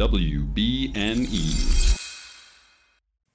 [0.00, 1.92] on WBNE.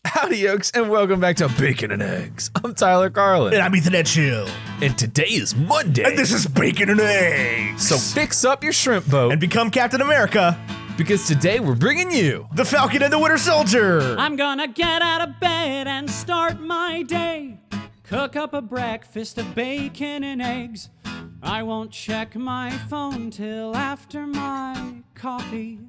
[0.06, 2.52] Howdy, yokes, and welcome back to Bacon and Eggs.
[2.64, 4.50] I'm Tyler Carlin, And I'm Ethan Edgehill.
[4.82, 6.04] and today is Monday.
[6.04, 7.88] And this is Bacon and Eggs.
[7.88, 10.60] so fix up your shrimp boat and become Captain America,
[10.98, 14.16] because today we're bringing you the Falcon and the Winter Soldier.
[14.18, 17.60] I'm gonna get out of bed and start my day.
[18.04, 20.90] Cook up a breakfast of bacon and eggs.
[21.42, 25.80] I won't check my phone till after my coffee.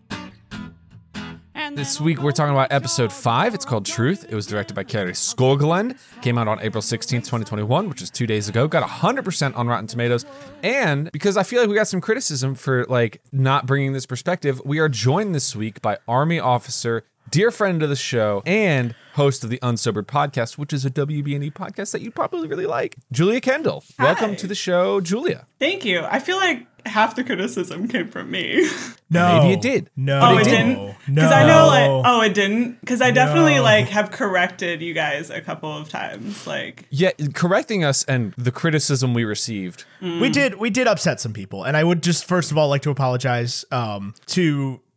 [1.54, 3.54] And This week we're talking about episode 5.
[3.54, 4.26] It's called Truth.
[4.28, 5.98] It was directed by Kari Skogland.
[6.20, 8.68] Came out on April 16th, 2021, which is 2 days ago.
[8.68, 10.24] Got 100% on Rotten Tomatoes.
[10.62, 14.60] And because I feel like we got some criticism for like not bringing this perspective,
[14.64, 19.44] we are joined this week by Army officer, dear friend of the show, and host
[19.44, 22.96] of the Unsobered podcast, which is a WBNE podcast that you probably really like.
[23.10, 23.84] Julia Kendall.
[23.98, 25.46] Welcome to the show, Julia.
[25.58, 26.00] Thank you.
[26.04, 28.68] I feel like half the criticism came from me.
[29.10, 29.90] no, Maybe it did.
[29.96, 30.68] No, oh, it it didn't.
[30.68, 30.96] didn't?
[31.08, 32.80] No, Because I know, like, oh, it didn't.
[32.80, 33.62] Because I definitely No.
[33.62, 36.46] like have corrected you guys a couple of times.
[36.46, 39.84] Like, Yeah, correcting us and the criticism we received.
[40.00, 42.82] we did we did upset some people, and I would just first of all like
[42.82, 44.91] to apologize um, to i-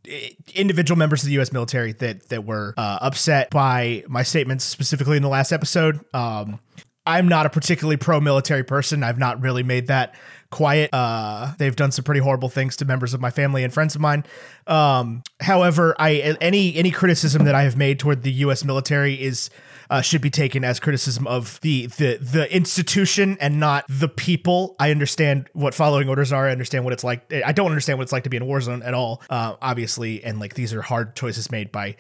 [0.54, 1.52] individual members of the U.S.
[1.52, 6.00] military that that were uh, upset by my statements, specifically in the last episode.
[6.14, 6.60] Um,
[7.08, 9.04] I'm not a particularly pro-military person.
[9.04, 10.16] I've not really made that
[10.50, 10.90] quiet.
[10.92, 14.02] Uh, they've done some pretty horrible things to members of my family and friends of
[14.02, 14.26] mine.
[14.66, 18.64] Um, however, I any any criticism that I have made toward the U.S.
[18.64, 19.50] military is
[19.90, 24.76] uh, should be taken as criticism of the the the institution and not the people.
[24.80, 26.48] I understand what following orders are.
[26.48, 27.32] I understand what it's like.
[27.34, 29.22] I don't understand what it's like to be in a war zone at all.
[29.30, 31.96] Uh, obviously, and like these are hard choices made by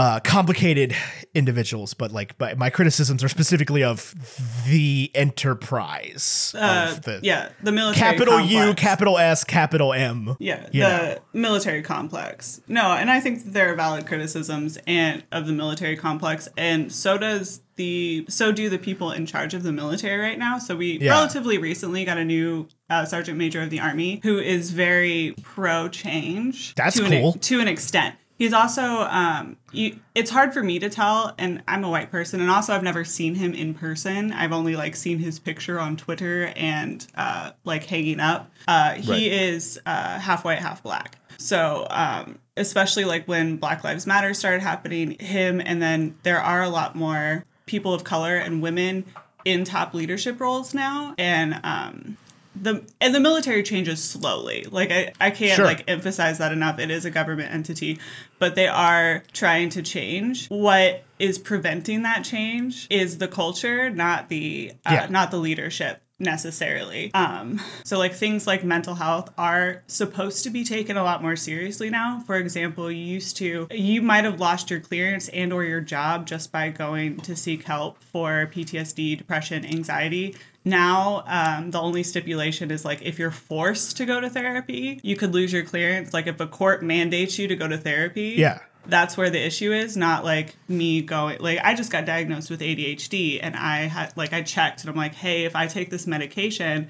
[0.00, 0.94] uh, complicated
[1.34, 4.14] individuals, but like, but my criticisms are specifically of
[4.66, 6.54] the enterprise.
[6.58, 10.36] uh, of the yeah, the military capital U, capital S, capital M.
[10.38, 11.18] Yeah, the know.
[11.34, 12.62] military complex.
[12.66, 16.90] No, and I think that there are valid criticisms and of the military complex, and
[16.90, 20.58] so does the so do the people in charge of the military right now.
[20.58, 21.12] So we Yeah.
[21.12, 25.88] relatively recently got a new uh, sergeant major of the army who is very pro
[25.88, 26.74] change.
[26.74, 27.32] That's to cool.
[27.34, 28.16] An, to an extent.
[28.40, 32.40] He's also um, you, it's hard for me to tell, and I'm a white person,
[32.40, 34.32] and also I've never seen him in person.
[34.32, 38.50] I've only like seen his picture on Twitter and uh, like hanging up.
[38.66, 39.22] Uh, he Right.
[39.24, 41.16] is uh, half white, half black.
[41.36, 46.62] So, um, especially like when Black Lives Matter started happening, him, and then there are
[46.62, 49.04] a lot more people of color and women
[49.44, 52.16] in top leadership roles now, and um,
[52.54, 54.66] the and the military changes slowly.
[54.70, 55.64] Like I, I can't Sure.
[55.64, 56.78] like emphasize that enough.
[56.78, 57.98] It is a government entity,
[58.38, 60.48] but they are trying to change.
[60.48, 65.06] What is preventing that change is the culture, not the uh, Yeah.
[65.10, 67.10] not the leadership necessarily.
[67.14, 71.34] Um, so like things like mental health are supposed to be taken a lot more
[71.36, 72.20] seriously now.
[72.26, 76.26] For example, you used to you might have lost your clearance and or your job
[76.26, 80.34] just by going to seek help for PTSD, depression, anxiety.
[80.64, 85.16] Now, um, the only stipulation is like if you're forced to go to therapy, you
[85.16, 86.12] could lose your clearance.
[86.12, 88.58] Like if a court mandates you to go to therapy, Yeah.
[88.86, 92.60] that's where the issue is not like me going like i just got diagnosed with
[92.60, 96.06] adhd and i had like i checked and i'm like hey if i take this
[96.06, 96.88] medication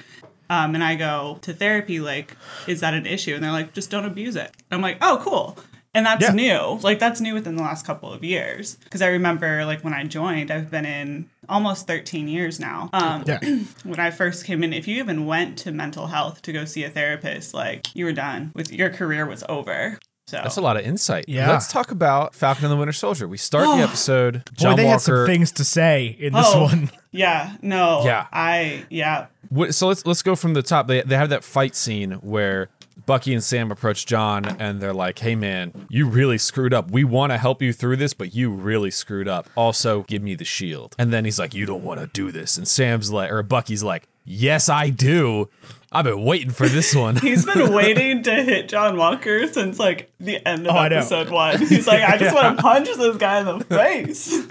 [0.49, 2.37] um, and i go to therapy like
[2.69, 5.59] is that an issue and they're like just don't abuse it i'm like oh cool
[5.95, 6.33] and that's Yeah.
[6.33, 9.93] new like that's new within the last couple of years because i remember like when
[9.93, 13.41] i joined i've been in almost 13 years now um, Yeah.
[13.85, 16.85] when I first came in, if you even went to mental health to go see
[16.85, 19.99] a therapist, like you were done with your career was over.
[20.29, 21.25] So That's a lot of insight.
[21.27, 21.51] Yeah.
[21.51, 23.27] Let's talk about Falcon and the Winter Soldier.
[23.27, 24.45] We start the episode.
[24.45, 26.63] Boy, John they had some things to say in this Oh.
[26.65, 26.91] one.
[27.13, 28.05] Yeah, no.
[28.05, 28.27] Yeah.
[28.33, 29.27] I yeah.
[29.71, 30.87] So let's let's go from the top.
[30.87, 32.69] They they have that fight scene where
[33.07, 36.91] Bucky and Sam approach John and they're like, "Hey man, you really screwed up.
[36.91, 39.49] We want to help you through this, but you really screwed up.
[39.57, 42.57] Also, give me the shield." And then he's like, "You don't want to do this."
[42.57, 45.49] And Sam's like, or Bucky's like, "Yes, I do.
[45.93, 50.13] I've been waiting for this one." He's been waiting to hit John Walker since like
[50.21, 51.59] the end of Oh, episode one.
[51.59, 54.47] He's like, I just want to punch this guy in the face.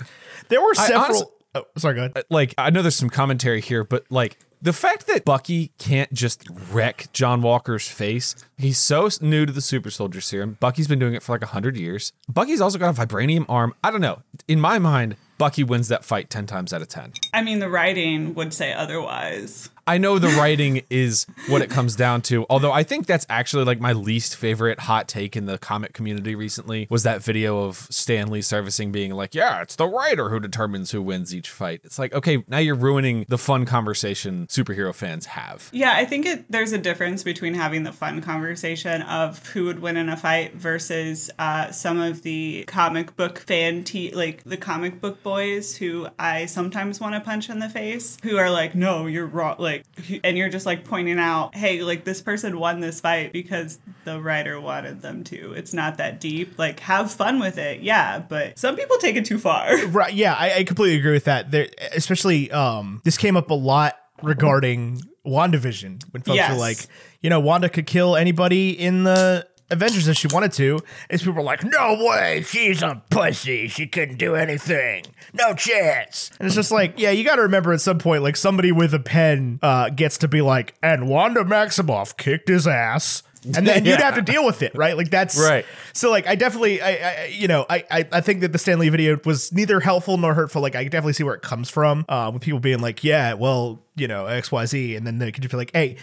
[0.50, 1.04] There were I several.
[1.06, 2.12] honestly- oh, sorry, go ahead.
[2.18, 6.12] Uh, like I know there's some commentary here, but like the fact that Bucky can't
[6.12, 10.58] just wreck John Walker's face, he's so new to the super soldier serum.
[10.60, 12.12] Bucky's been doing it for like 100 years.
[12.28, 13.74] Bucky's also got a vibranium arm.
[13.84, 14.22] I don't know.
[14.48, 17.14] In my mind, Bucky wins that fight 10 times out of 10.
[17.34, 19.70] I mean, the writing would say otherwise.
[19.90, 22.46] I know the writing is what it comes down to.
[22.48, 26.36] Although I think that's actually like my least favorite hot take in the comic community
[26.36, 30.92] recently was that video of Stanley servicing being like, "Yeah, it's the writer who determines
[30.92, 35.26] who wins each fight." It's like, okay, now you're ruining the fun conversation superhero fans
[35.26, 35.70] have.
[35.74, 39.80] Yeah, I think it, there's a difference between having the fun conversation of who would
[39.80, 44.58] win in a fight versus uh, some of the comic book fan, te- like the
[44.58, 48.76] comic book boys who I sometimes want to punch in the face, who are like,
[48.76, 49.56] no, you're wrong.
[49.58, 49.79] Like,
[50.24, 54.22] and you're just like pointing out, hey, like this person won this fight because the
[54.22, 55.54] writer wanted them to.
[55.54, 56.58] It's not that deep.
[56.58, 57.82] Like, have fun with it.
[57.82, 59.70] Yeah, but some people take it too far.
[59.90, 60.14] Right.
[60.14, 61.52] Yeah, I, I completely agree with that.
[61.52, 66.52] There, especially, um, this came up a lot regarding WandaVision when folks Yes.
[66.52, 66.78] were like,
[67.22, 70.80] you know, Wanda could kill anybody in the Avengers if she wanted to.
[71.10, 73.68] And people were like, no way, she's a pussy.
[73.68, 75.06] She couldn't do anything.
[75.34, 76.32] No chance.
[76.40, 78.94] And it's just like, yeah, you got to remember at some point, like somebody with
[78.94, 83.24] a pen uh, gets to be like, and Wanda Maximoff kicked his ass.
[83.56, 84.98] And then you'd have to deal with it, right?
[84.98, 85.66] Like that's Right.
[85.94, 88.90] so like I definitely I, I you know I, I I think that the Stanley
[88.90, 90.62] video was neither helpful nor hurtful.
[90.62, 92.04] Like I definitely see where it comes from.
[92.10, 95.32] Uh, with people being like, yeah, well, you know, X Y Z, and then they
[95.32, 95.96] could just be like, hey,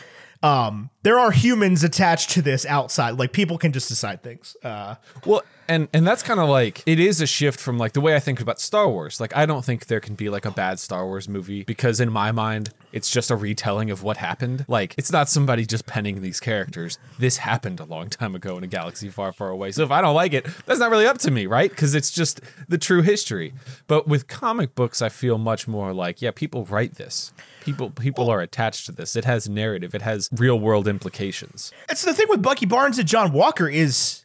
[0.43, 3.19] um, there are humans attached to this outside.
[3.19, 4.57] Like people can just decide things.
[4.63, 8.01] Uh, Well, and and that's kind of like it is a shift from like the
[8.01, 9.21] way I think about Star Wars.
[9.21, 12.13] Like I don't think there can be like a bad Star Wars movie because in
[12.13, 14.65] my mind it's just a retelling of what happened.
[14.69, 16.99] Like it's not somebody just penning these characters.
[17.19, 19.73] This happened a long time ago in a galaxy far, far away.
[19.73, 21.71] So if I don't like it, that's not really up to me, right?
[21.71, 23.53] Because it's just the true history.
[23.87, 27.33] But with comic books, I feel much more like yeah, people write this.
[27.67, 29.17] People people are attached to this.
[29.17, 29.95] It has narrative.
[29.95, 31.73] It has real world implications.
[31.91, 34.25] it's the thing with Bucky Barnes and John Walker is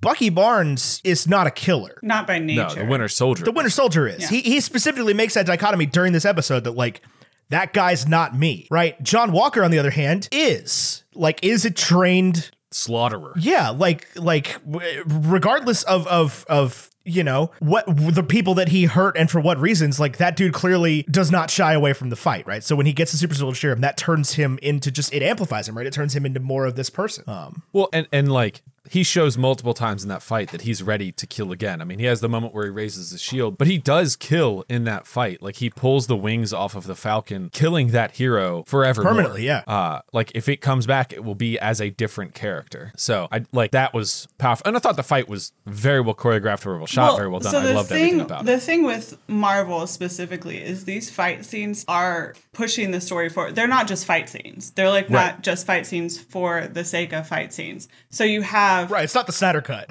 [0.00, 1.98] Bucky Barnes is not a killer.
[2.02, 2.62] Not by nature.
[2.62, 3.44] No, the Winter Soldier.
[3.44, 4.20] The Winter Soldier is.
[4.22, 4.28] Yeah.
[4.28, 7.02] He he specifically makes that dichotomy during this episode that like
[7.50, 9.00] that guy's not me, right?
[9.02, 13.32] John Walker, on the other hand, is like is a trained Slaughterer.
[13.38, 14.58] yeah like like
[15.06, 19.58] regardless of of of you know what the people that he hurt and for what
[19.58, 22.64] reasons like that dude clearly does not shy away from the fight right?
[22.64, 25.68] So when he gets the super soldier serum that turns him into just it amplifies
[25.68, 25.86] him right?
[25.86, 27.24] It turns him into more of this person.
[27.26, 31.12] Um Well, and and like he shows multiple times in that fight that he's ready
[31.12, 31.80] to kill again.
[31.80, 34.64] I mean, he has the moment where he raises the shield, but he does kill
[34.68, 35.42] in that fight.
[35.42, 39.02] Like he pulls the wings off of the Falcon, killing that hero forever.
[39.02, 39.62] Permanently, yeah.
[39.66, 42.92] Uh, like if it comes back, it will be as a different character.
[42.96, 46.60] So I like that was powerful, and I thought the fight was very well choreographed,
[46.60, 47.52] very well shot, very well done.
[47.52, 48.56] So I loved thing, everything about the it.
[48.56, 53.54] The thing with Marvel specifically is these fight scenes are pushing the story forward.
[53.54, 54.70] They're not just fight scenes.
[54.70, 55.26] They're like Right.
[55.34, 57.88] not just fight scenes for the sake of fight scenes.
[58.10, 59.88] So you have right it's not the snyder cut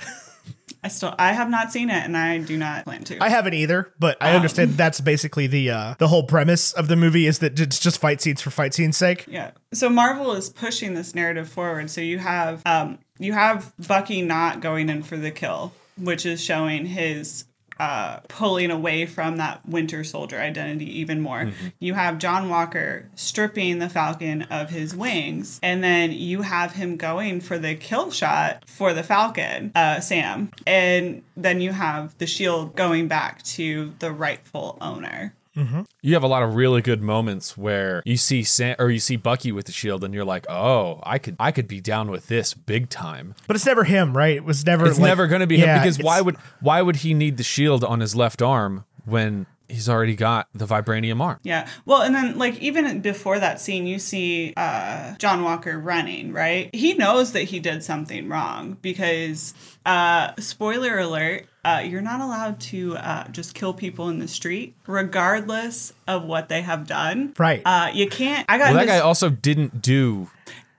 [0.84, 3.18] I still I have not seen it and I do not plan to.
[3.24, 6.96] i haven't either but i understand that's basically the uh the whole premise of the
[6.96, 9.52] movie is that it's just fight scenes for fight scenes sake Yeah.
[9.74, 11.90] So Marvel is pushing this narrative forward.
[11.90, 16.40] So you have um you have Bucky not going in for the kill, which is
[16.44, 17.46] showing his
[17.80, 21.52] uh pulling away from that Winter Soldier identity even more.
[21.80, 26.98] You have John Walker stripping the Falcon of his wings, and then you have him
[26.98, 30.52] going for the kill shot for the Falcon, uh Sam.
[30.66, 35.34] And then you have the shield going back to the rightful owner.
[35.56, 35.82] Mm-hmm.
[36.02, 39.16] You have a lot of really good moments where you see Sam or you see
[39.16, 42.28] Bucky with the shield, and you're like, oh, I could I could be down with
[42.28, 43.36] this big time.
[43.48, 45.78] but it's never him right it was never It's like- never going to be Yeah,
[45.78, 49.46] him because why would why would he need the shield on his left arm when
[49.70, 51.40] he's already got the vibranium arm?
[51.44, 51.68] Yeah.
[51.86, 56.70] Well, and then like even before that scene, you see uh, John Walker running, right?
[56.74, 59.54] He knows that he did something wrong because,
[59.86, 64.76] uh, spoiler alert, uh, you're not allowed to uh, just kill people in the street,
[64.86, 67.34] regardless of what they have done.
[67.40, 67.62] Right.
[67.66, 68.46] Uh, you can't.
[68.50, 70.30] I got Well, that this- guy also didn't do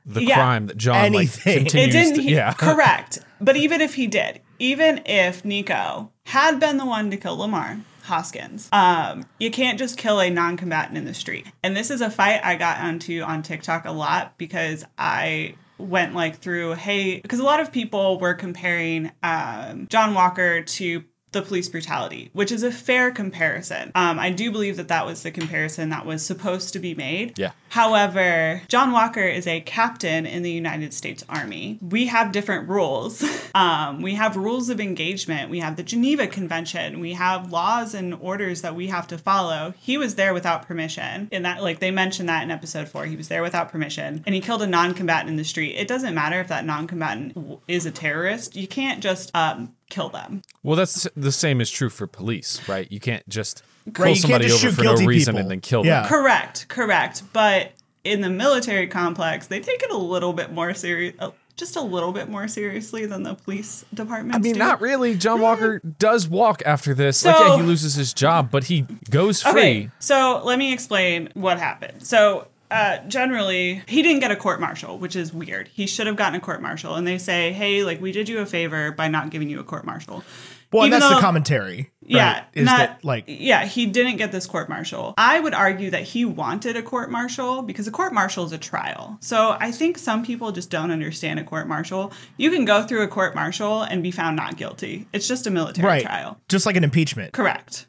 [0.04, 0.36] the Yeah.
[0.36, 1.64] crime that John Anything.
[1.64, 2.14] like It it didn't.
[2.16, 3.18] to, He, yeah, correct.
[3.40, 7.78] But even if he did, even if Nico had been the one to kill Lamar
[8.06, 11.46] Hoskins, um, you can't just kill a non-combatant in the street.
[11.62, 16.14] And this is a fight I got onto on TikTok a lot because I went
[16.14, 21.04] like through hey because a lot of people were comparing um, John Walker to
[21.36, 23.92] the police brutality, which is a fair comparison.
[23.94, 27.38] Um, I do believe that that was the comparison that was supposed to be made.
[27.38, 27.52] Yeah.
[27.68, 31.78] However, John Walker is a captain in the United States Army.
[31.82, 33.24] We have different rules.
[33.56, 35.50] Um, we have rules of engagement.
[35.50, 37.00] We have the Geneva Convention.
[37.00, 39.72] We have laws and orders that we have to follow.
[39.78, 41.28] He was there without permission.
[41.32, 44.34] In that, like they mentioned that in episode four, he was there without permission, and
[44.34, 45.74] he killed a non-combatant in the street.
[45.74, 48.56] It doesn't matter if that non-combatant is a terrorist.
[48.56, 50.42] You can't just um, kill them.
[50.62, 52.90] Well, that's the same is true for police, right?
[52.90, 53.62] You can't just
[53.98, 55.40] Right, you somebody just over for no reason people.
[55.42, 56.00] and then kill Yeah.
[56.00, 56.08] them.
[56.08, 57.22] Correct, correct.
[57.32, 61.76] But in the military complex, they take it a little bit more serious, uh, just
[61.76, 64.34] a little bit more seriously than the police department.
[64.34, 65.14] I mean, not really.
[65.14, 67.24] John Walker does walk after this.
[67.24, 69.50] like, yeah, he loses his job, but he goes free.
[69.52, 72.02] Okay, so let me explain what happened.
[72.06, 75.68] So, uh, generally, he didn't get a court martial, which is weird.
[75.72, 78.38] He should have gotten a court martial, and they say, "Hey, like we did you
[78.40, 80.24] a favor by not giving you a court martial."
[80.72, 81.76] Well, and Even that's the though- commentary.
[81.76, 81.88] right?
[82.02, 85.14] Yeah, is not that like yeah, he didn't get this court martial.
[85.16, 88.58] I would argue that he wanted a court martial because a court martial is a
[88.58, 89.16] trial.
[89.20, 92.12] So I think some people just don't understand a court martial.
[92.36, 95.06] You can go through a court martial and be found not guilty.
[95.12, 96.02] It's just a military right?
[96.04, 96.40] trial.
[96.48, 97.32] Just like an impeachment.
[97.32, 97.86] Correct.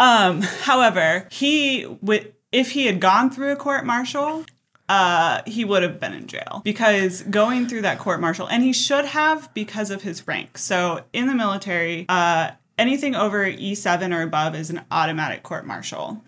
[0.00, 4.44] Um, however, he would if he had gone through a court martial,
[4.88, 8.72] uh, he would have been in jail because going through that court martial, and he
[8.72, 10.58] should have because of his rank.
[10.58, 16.22] So in the military, uh, anything over E7 or above is an automatic court martial.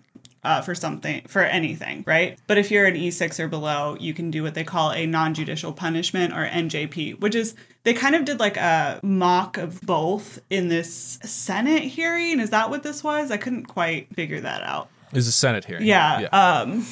[0.45, 4.29] Uh, for something for anything right but if you're an e6 or below you can
[4.29, 8.41] do what they call a non-judicial punishment or njp which is they kind of did
[8.41, 13.37] like a mock of both in this senate hearing is that what this was i
[13.37, 15.85] couldn't quite figure that out Is a Senate hearing.
[15.85, 16.27] yeah.
[16.31, 16.85] Um,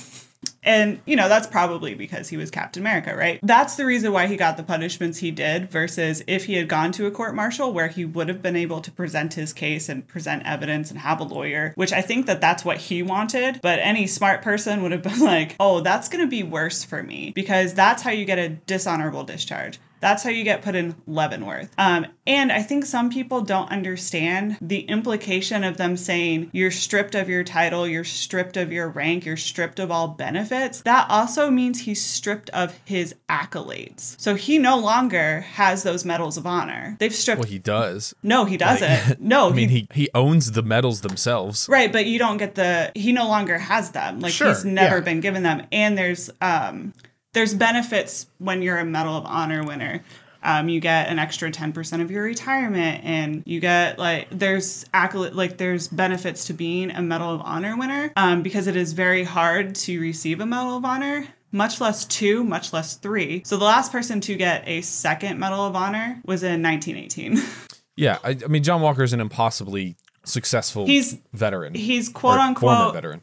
[0.63, 3.39] and you know that's probably because he was Captain America, right?
[3.41, 5.71] That's the reason why he got the punishments he did.
[5.71, 8.81] Versus if he had gone to a court martial where he would have been able
[8.81, 12.41] to present his case and present evidence and have a lawyer, which I think that
[12.41, 13.59] that's what he wanted.
[13.61, 17.01] But any smart person would have been like, "Oh, that's going to be worse for
[17.01, 20.95] me because that's how you get a dishonorable discharge." That's how you get put in
[21.07, 21.71] Leavenworth.
[21.77, 27.15] Um, and I think some people don't understand the implication of them saying you're stripped
[27.15, 30.81] of your title, you're stripped of your rank, you're stripped of all benefits.
[30.81, 34.19] That also means he's stripped of his accolades.
[34.19, 36.97] So he no longer has those medals of honor.
[36.99, 37.39] They've stripped.
[37.39, 38.13] Well, he does.
[38.23, 39.21] no, he doesn't.
[39.21, 41.67] no, I mean, he he owns the medals themselves.
[41.69, 44.19] Right, but you don't get the he no longer has them.
[44.19, 45.03] Like Sure, he's never yeah.
[45.03, 45.65] been given them.
[45.71, 46.93] And there's um
[47.33, 50.03] there's benefits when you're a Medal of Honor winner.
[50.43, 55.33] Um, you get an extra 10% of your retirement and you get like there's accolade
[55.33, 59.23] like there's benefits to being a Medal of Honor winner um, because it is very
[59.23, 63.43] hard to receive a Medal of Honor much less two, much less three.
[63.45, 67.41] So the last person to get a second Medal of Honor was in 1918.
[67.97, 71.75] Yeah, I, I mean, John Walker is an impossibly successful He's- veteran.
[71.75, 73.21] He's quote former unquote veteran.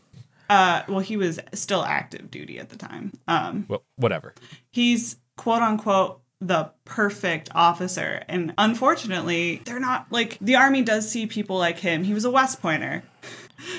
[0.49, 3.13] Uh, well, he was still active duty at the time.
[3.27, 4.35] Um, Well, whatever.
[4.71, 11.27] he's quote unquote the perfect officer, and unfortunately, they're not like the army does see
[11.27, 12.05] people like him.
[12.05, 13.03] He was a West Pointer.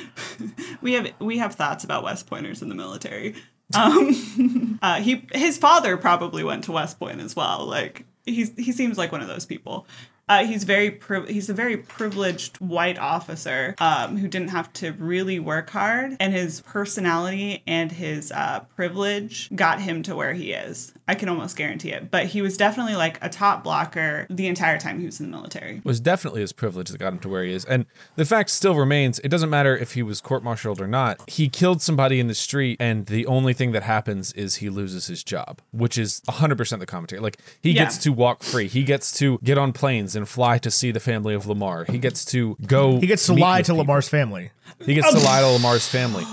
[0.82, 3.36] we have we have thoughts about West Pointers in the military.
[3.76, 7.66] Um, uh, he his father probably went to West Point as well.
[7.66, 9.88] Like he's he seems like one of those people.
[10.30, 15.40] Uh, he's very he's a very privileged white officer um, who didn't have to really
[15.40, 20.94] work hard, and his personality and his uh, privilege got him to where he is.
[21.10, 22.12] I can almost guarantee it.
[22.12, 25.36] But he was definitely like a top blocker the entire time he was in the
[25.36, 25.78] military.
[25.78, 27.66] It was definitely his privilege that got him to where he is.
[27.66, 31.28] And the fact still remains it doesn't matter if he was court martialed or not.
[31.28, 35.08] He killed somebody in the street, and the only thing that happens is he loses
[35.08, 37.22] his job, which is 100% the commentary.
[37.22, 37.86] Like, he Yeah.
[37.86, 41.00] gets to walk free, he gets to get on planes and fly to see the
[41.00, 43.00] family of Lamar, he gets to go.
[43.00, 43.78] He gets to lie to people.
[43.78, 44.52] Lamar's family.
[44.86, 46.26] He gets to lie to Lamar's family.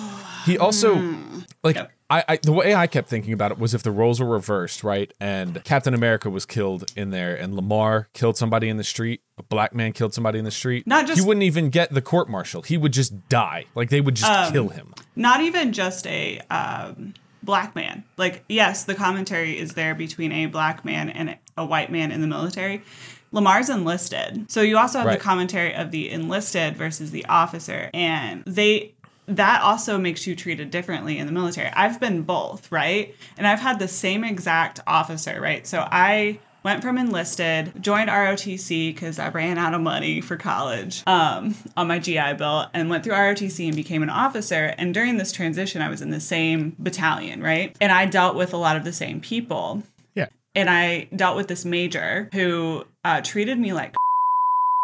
[0.44, 1.46] He also, mm.
[1.64, 1.92] like, Yep.
[2.08, 4.84] I, I the way I kept thinking about it was if the roles were reversed,
[4.84, 5.12] right?
[5.20, 9.22] And Captain America was killed in there, and Lamar killed somebody in the street.
[9.38, 10.86] A black man killed somebody in the street.
[10.86, 12.62] Not just- he wouldn't even get the court martial.
[12.62, 13.64] He would just die.
[13.74, 14.94] Like they would just Um, kill him.
[15.16, 18.04] not even just a um, black man.
[18.16, 22.20] Like, yes, the commentary is there between a black man and a white man in
[22.20, 22.82] the military.
[23.32, 24.50] Lamar's enlisted.
[24.50, 25.18] So you also have Right.
[25.18, 27.90] the commentary of the enlisted versus the officer.
[27.92, 28.94] And they
[29.26, 31.68] that also makes you treated differently in the military.
[31.68, 33.14] I've been both, right?
[33.36, 35.66] And I've had the same exact officer, right?
[35.66, 41.04] So I went from enlisted, joined ROTC because I ran out of money for college
[41.06, 44.74] um, on my GI Bill, and went through ROTC and became an officer.
[44.76, 47.76] And during this transition, I was in the same battalion, right?
[47.80, 49.84] And I dealt with a lot of the same people.
[50.14, 50.26] Yeah.
[50.56, 53.94] And I dealt with this major who uh, treated me like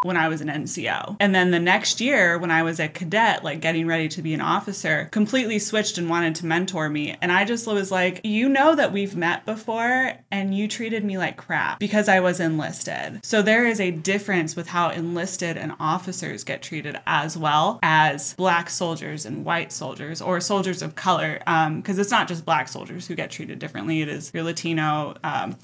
[0.02, 1.16] when I was an NCO.
[1.20, 4.34] And then the next year, when I was a cadet, like getting ready to be
[4.34, 7.16] an officer, completely switched and wanted to mentor me.
[7.20, 11.18] And I just was like, you know that we've met before and you treated me
[11.18, 13.24] like crap because I was enlisted.
[13.24, 18.34] So there is a difference with how enlisted and officers get treated as well as
[18.34, 21.38] black soldiers and white soldiers or soldiers of color.
[21.76, 25.14] Because it's not just black soldiers who get treated differently, it is your Latino.
[25.22, 25.56] Um,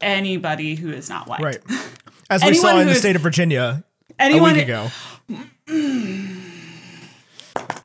[0.00, 1.40] Anybody who is not white.
[1.40, 1.62] Right.
[2.30, 3.84] As we saw in the state of Virginia
[4.18, 4.90] a week ago.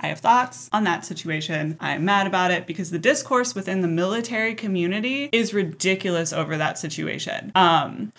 [0.01, 1.75] I have thoughts on that situation.
[1.81, 6.79] I'm mad about it because the discourse within the military community is ridiculous over that
[6.79, 7.51] situation.
[7.53, 8.13] Um,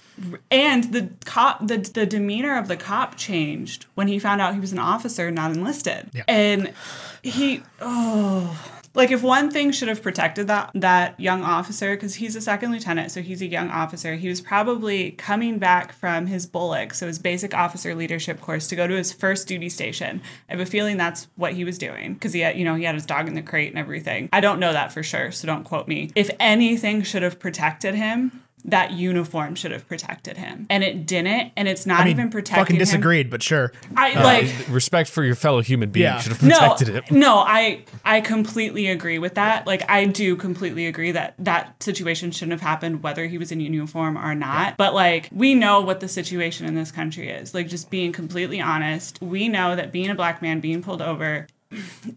[0.50, 4.61] and the cop, the, the demeanor of the cop changed when he found out he
[4.61, 6.11] was an officer, not enlisted.
[6.12, 6.25] Yeah.
[6.29, 6.75] And
[7.23, 12.37] he, oh, like if one thing should have protected that that young officer because he's
[12.37, 16.47] a second lieutenant so he's a young officer he was probably coming back from his
[16.47, 20.21] BOLC so his basic officer leadership course to go to his first duty station.
[20.49, 22.85] I have a feeling that's what he was doing because he had you know he
[22.85, 24.29] had his dog in the crate and everything.
[24.33, 26.11] I don't know that for sure so don't quote me.
[26.15, 31.52] If anything should have protected him that uniform should have protected him and it didn't
[31.57, 32.81] and it's not I mean, even protecting fucking him.
[32.81, 33.73] disagreed, but sure.
[33.97, 36.19] i Uh, like respect for your fellow human being Yeah.
[36.21, 37.21] should have protected no, him.
[37.21, 39.67] No, I I completely agree with that.
[39.67, 43.61] Like I do completely agree that that situation shouldn't have happened whether he was in
[43.61, 44.76] uniform or not.
[44.76, 47.55] But like we know what the situation in this country is.
[47.55, 51.47] Like just being completely honest, we know that being a black man being pulled over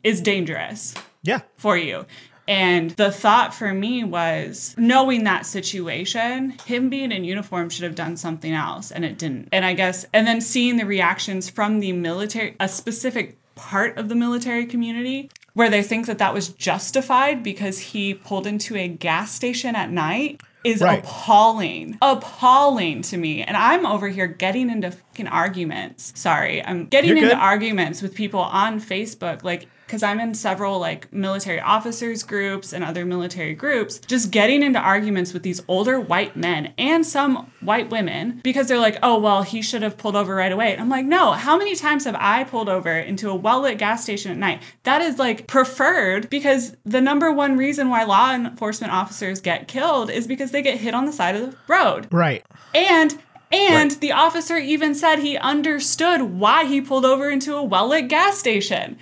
[0.03, 1.39] is dangerous Yeah.
[1.57, 2.05] for you.
[2.47, 7.95] And the thought for me was knowing that situation, him being in uniform should have
[7.95, 9.49] done something else, and it didn't.
[9.51, 14.09] And I guess, and then seeing the reactions from the military, a specific part of
[14.09, 18.87] the military community where they think that that was justified because he pulled into a
[18.87, 20.99] gas station at night is Right.
[21.03, 21.97] appalling.
[22.01, 23.43] Appalling to me.
[23.43, 26.11] And I'm over here getting into fucking arguments.
[26.15, 27.37] Sorry, I'm getting You're into good.
[27.37, 32.83] arguments with people on Facebook, like because I'm in several like military officers groups and
[32.83, 37.91] other military groups, just getting into arguments with these older white men and some white
[37.91, 40.71] women because they're like, oh well, he should have pulled over right away.
[40.71, 43.77] And I'm like, no, how many times have I pulled over into a well lit
[43.77, 44.63] gas station at night?
[44.81, 50.09] That is like preferred because the number one reason why law enforcement officers get killed
[50.09, 52.07] is because they get hit on the side of the road.
[52.11, 52.43] Right.
[52.73, 53.21] And
[53.51, 58.39] and the officer even said he understood why he pulled over into a well-lit gas
[58.39, 58.97] station.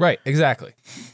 [0.00, 0.72] Right, exactly.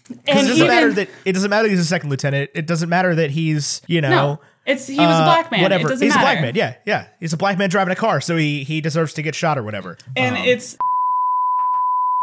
[0.08, 2.50] And it doesn't even, matter that it doesn't matter that he's a second lieutenant.
[2.54, 5.62] It doesn't matter that he's, you know, no, it's he was a uh, black man.
[5.62, 5.86] Whatever.
[5.86, 6.24] It doesn't he's matter.
[6.24, 6.54] a black man.
[6.54, 7.06] Yeah, yeah.
[7.20, 9.62] He's a black man driving a car, so he he deserves to get shot or
[9.62, 9.96] whatever.
[10.16, 10.76] And it's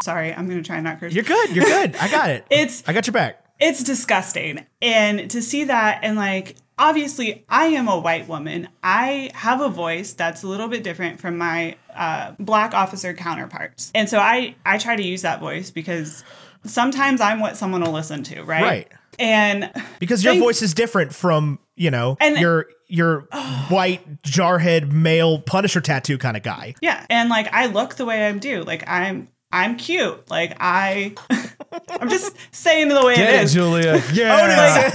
[0.04, 1.14] sorry, I'm gonna try and not curse.
[1.14, 1.56] You're good.
[1.56, 1.96] You're good.
[1.96, 2.46] I got it.
[2.52, 3.44] It's I got your back.
[3.60, 4.66] it's disgusting.
[4.82, 8.68] And to see that and like obviously I am a white woman.
[8.84, 13.92] I have a voice that's a little bit different from my uh, black officer counterparts.
[13.96, 16.24] And so I I try to use that voice because
[16.66, 18.62] sometimes I'm what someone will listen to, right?
[18.64, 18.92] Right.
[19.20, 23.66] And Because your Thank- voice is different from, you know, And- your your oh.
[23.70, 26.76] white jarhead male Punisher tattoo kind of guy.
[26.82, 28.64] Yeah, and like I look the way I'm do.
[28.64, 30.30] Like I'm I'm cute.
[30.32, 31.14] Like I
[32.00, 33.54] I'm just saying the way Get it it, is.
[33.54, 33.94] Julia.
[34.04, 34.92] Oh, Yeah.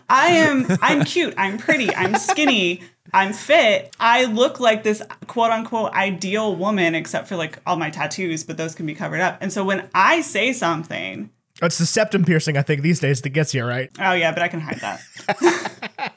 [0.08, 1.34] I am I'm cute.
[1.36, 1.94] I'm pretty.
[1.94, 2.82] I'm skinny.
[3.12, 3.94] I'm fit.
[4.00, 8.56] I look like this quote unquote ideal woman, except for like all my tattoos, but
[8.56, 9.38] those can be covered up.
[9.40, 11.30] And so when I say something,
[11.62, 13.90] It's the septum piercing, I think, these days that gets you, right?
[14.00, 16.12] Oh yeah, but I can hide that.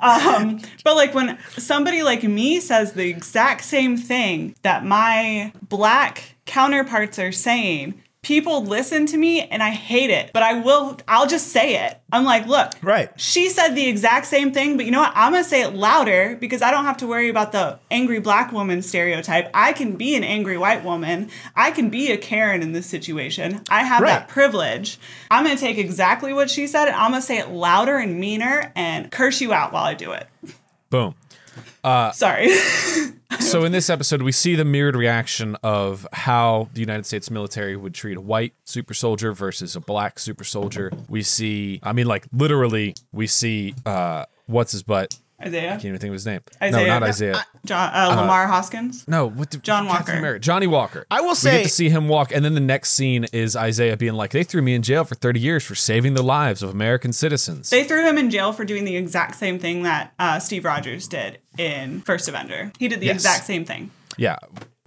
[0.00, 6.36] um, but like when somebody like me says the exact same thing that my black
[6.46, 10.30] counterparts are saying, people listen to me and I hate it.
[10.32, 12.00] But I will I'll just say it.
[12.12, 13.10] I'm like, look, Right.
[13.20, 15.12] she said the exact same thing, but you know what?
[15.16, 18.52] I'm gonna say it louder because I don't have to worry about the angry black
[18.52, 19.50] woman stereotype.
[19.52, 21.30] I can be an angry white woman.
[21.56, 23.60] I can be a Karen in this situation.
[23.68, 24.10] I have Right.
[24.10, 24.98] that privilege.
[25.30, 28.72] I'm gonna take exactly what she said and I'm gonna say it louder and meaner
[28.76, 30.28] and curse you out while I do it.
[30.90, 31.14] Boom.
[32.14, 32.50] Sorry.
[33.52, 37.76] So in this episode, we see the mirrored reaction of how the United States military
[37.76, 40.90] would treat a white super soldier versus a black super soldier.
[41.06, 45.18] We see, I mean, like literally, we see uh, what's his butt.
[45.44, 45.68] Isaiah.
[45.70, 46.40] I can't even think of his name.
[46.62, 46.86] Isaiah.
[46.86, 47.44] No, not Isaiah.
[47.64, 49.06] John, uh, Lamar Hoskins.
[49.08, 50.12] no, what the, John Walker.
[50.12, 50.40] America.
[50.40, 51.06] Johnny Walker.
[51.10, 53.54] I will we say- get to see him walk, and then the next scene is
[53.56, 56.62] Isaiah being like, "They threw me in jail for 30 years for saving the lives
[56.62, 60.12] of American citizens." They threw him in jail for doing the exact same thing that
[60.18, 62.72] uh, Steve Rogers did in First Avenger.
[62.78, 63.16] He did the Yes.
[63.16, 63.90] exact same thing.
[64.16, 64.36] yeah,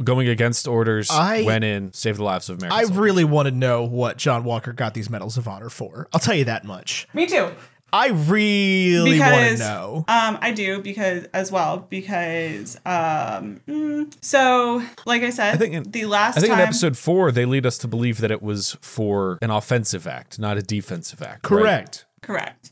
[0.03, 2.77] going against orders, I- went in, saved the lives of American.
[2.77, 2.97] I soldiers.
[2.97, 6.07] really want to know what John Walker got these medals of honor for.
[6.13, 7.07] I'll tell you that much.
[7.13, 7.49] Me too.
[7.93, 10.03] I really want to because know.
[10.07, 15.73] um I do because as well because um mm, so like I said I think
[15.75, 18.31] in, the last I think time in episode four they lead us to believe that
[18.31, 21.49] it was for an offensive act, not a defensive act.
[21.49, 21.61] right?
[21.61, 22.05] Correct.
[22.21, 22.71] correct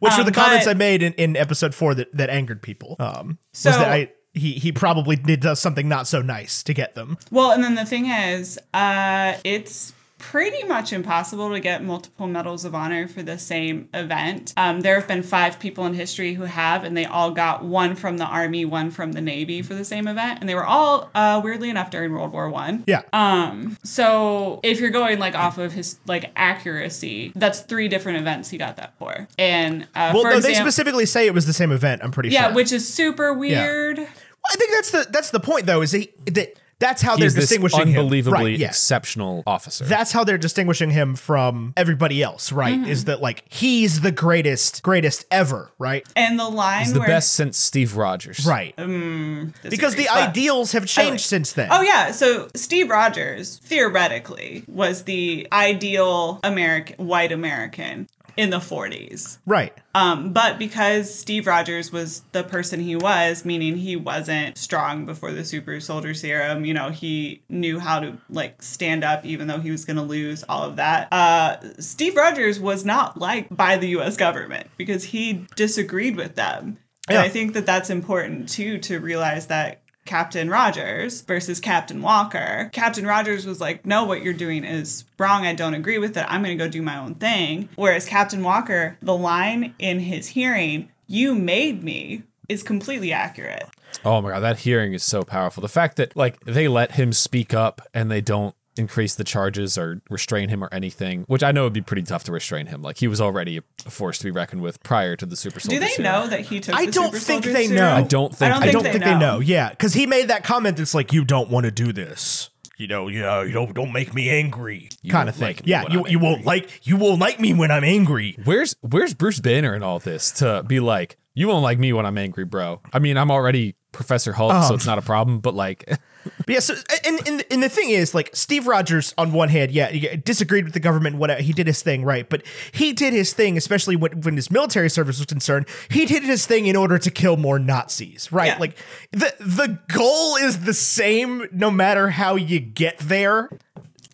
[0.00, 2.62] Which were Um, the comments but- I made in, in episode four that, that angered
[2.62, 2.96] people.
[2.98, 6.94] Um, So- was that I he he probably did something not so nice to get
[6.94, 7.18] them.
[7.30, 12.64] well and then the thing is uh it's pretty much impossible to get multiple medals
[12.64, 14.54] of honor for the same event.
[14.56, 17.96] Um, there have been five people in history who have, and they all got one
[17.96, 21.10] from the army, one from the navy for the same event, and they were all
[21.14, 22.84] uh, weirdly enough during World War One.
[22.86, 23.02] Yeah.
[23.12, 28.48] Um, so if you're going like off of his like accuracy, that's three different events
[28.48, 29.26] he got that for.
[29.38, 32.02] And uh, well, no, they specifically say it was the same event.
[32.02, 32.50] I'm pretty yeah, sure.
[32.50, 33.98] Yeah, which is super weird.
[33.98, 35.82] I think that's the that's the point though.
[35.82, 38.00] Is he, that that's how He's they're this distinguishing him.
[38.00, 38.68] unbelievably Right, yeah.
[38.68, 39.84] exceptional officer.
[39.84, 42.74] That's how they're distinguishing him from everybody else, right?
[42.74, 42.90] Mm-hmm.
[42.90, 46.04] Is that like he's the greatest, greatest ever, right?
[46.16, 48.44] And the line He's the where best since Steve Rogers.
[48.44, 48.74] Right.
[48.76, 51.68] disagree, because the ideals have changed since then.
[51.70, 59.38] Oh yeah, so Steve Rogers theoretically was the ideal American white American in the 40s.
[59.46, 59.72] Right.
[59.94, 65.32] Um, but because Steve Rogers was the person he was, meaning he wasn't strong before
[65.32, 69.58] the super soldier serum, you know, he knew how to like stand up even though
[69.60, 71.12] he was going to lose all of that.
[71.12, 76.78] Uh, Steve Rogers was not liked by the US government because he disagreed with them.
[77.08, 77.22] And Yeah.
[77.22, 82.70] I think that that's important too to realize that Captain Rogers versus Captain Walker.
[82.72, 85.46] Captain Rogers was like, no, what you're doing is wrong.
[85.46, 86.24] I don't agree with it.
[86.28, 87.68] I'm going to go do my own thing.
[87.76, 93.68] Whereas Captain Walker, the line in his hearing, you made me, is completely accurate.
[94.04, 95.60] Oh my god, that hearing is so powerful.
[95.60, 99.76] The fact that like they let him speak up and they don't increase the charges
[99.76, 102.80] or restrain him or anything, which I know would be pretty tough to restrain him.
[102.82, 105.78] Like he was already a force to be reckoned with prior to the super soldier.
[105.78, 106.12] Do they serum.
[106.12, 107.76] know that he took I the don't super think they serum?
[107.76, 107.92] know.
[107.96, 109.12] I don't think I don't they I think, don't they, think know.
[109.12, 109.40] they know.
[109.40, 112.88] Yeah, because he made that comment that's like, "You don't want to do this." You
[112.88, 115.48] know, yeah, you don't don't make me angry, kind of thing.
[115.48, 118.36] like yeah, you I'm you won't like you won't like me when I'm angry.
[118.44, 122.06] Where's where's Bruce Banner in all this to be like, you won't like me when
[122.06, 122.80] I'm angry, bro.
[122.92, 125.38] I mean, I'm already Professor Hulk, Um, so it's not a problem.
[125.40, 125.84] But like,
[126.24, 129.70] But yeah, so and, and and the thing is, like Steve Rogers, on one hand,
[129.70, 131.16] yeah, he disagreed with the government.
[131.16, 132.28] Whatever, he did his thing, right?
[132.28, 135.66] But he did his thing, especially when, when his military service was concerned.
[135.90, 138.48] He did his thing in order to kill more Nazis, right?
[138.48, 138.58] Yeah.
[138.58, 138.76] Like
[139.10, 143.48] the the goal is the same, no matter how you get there.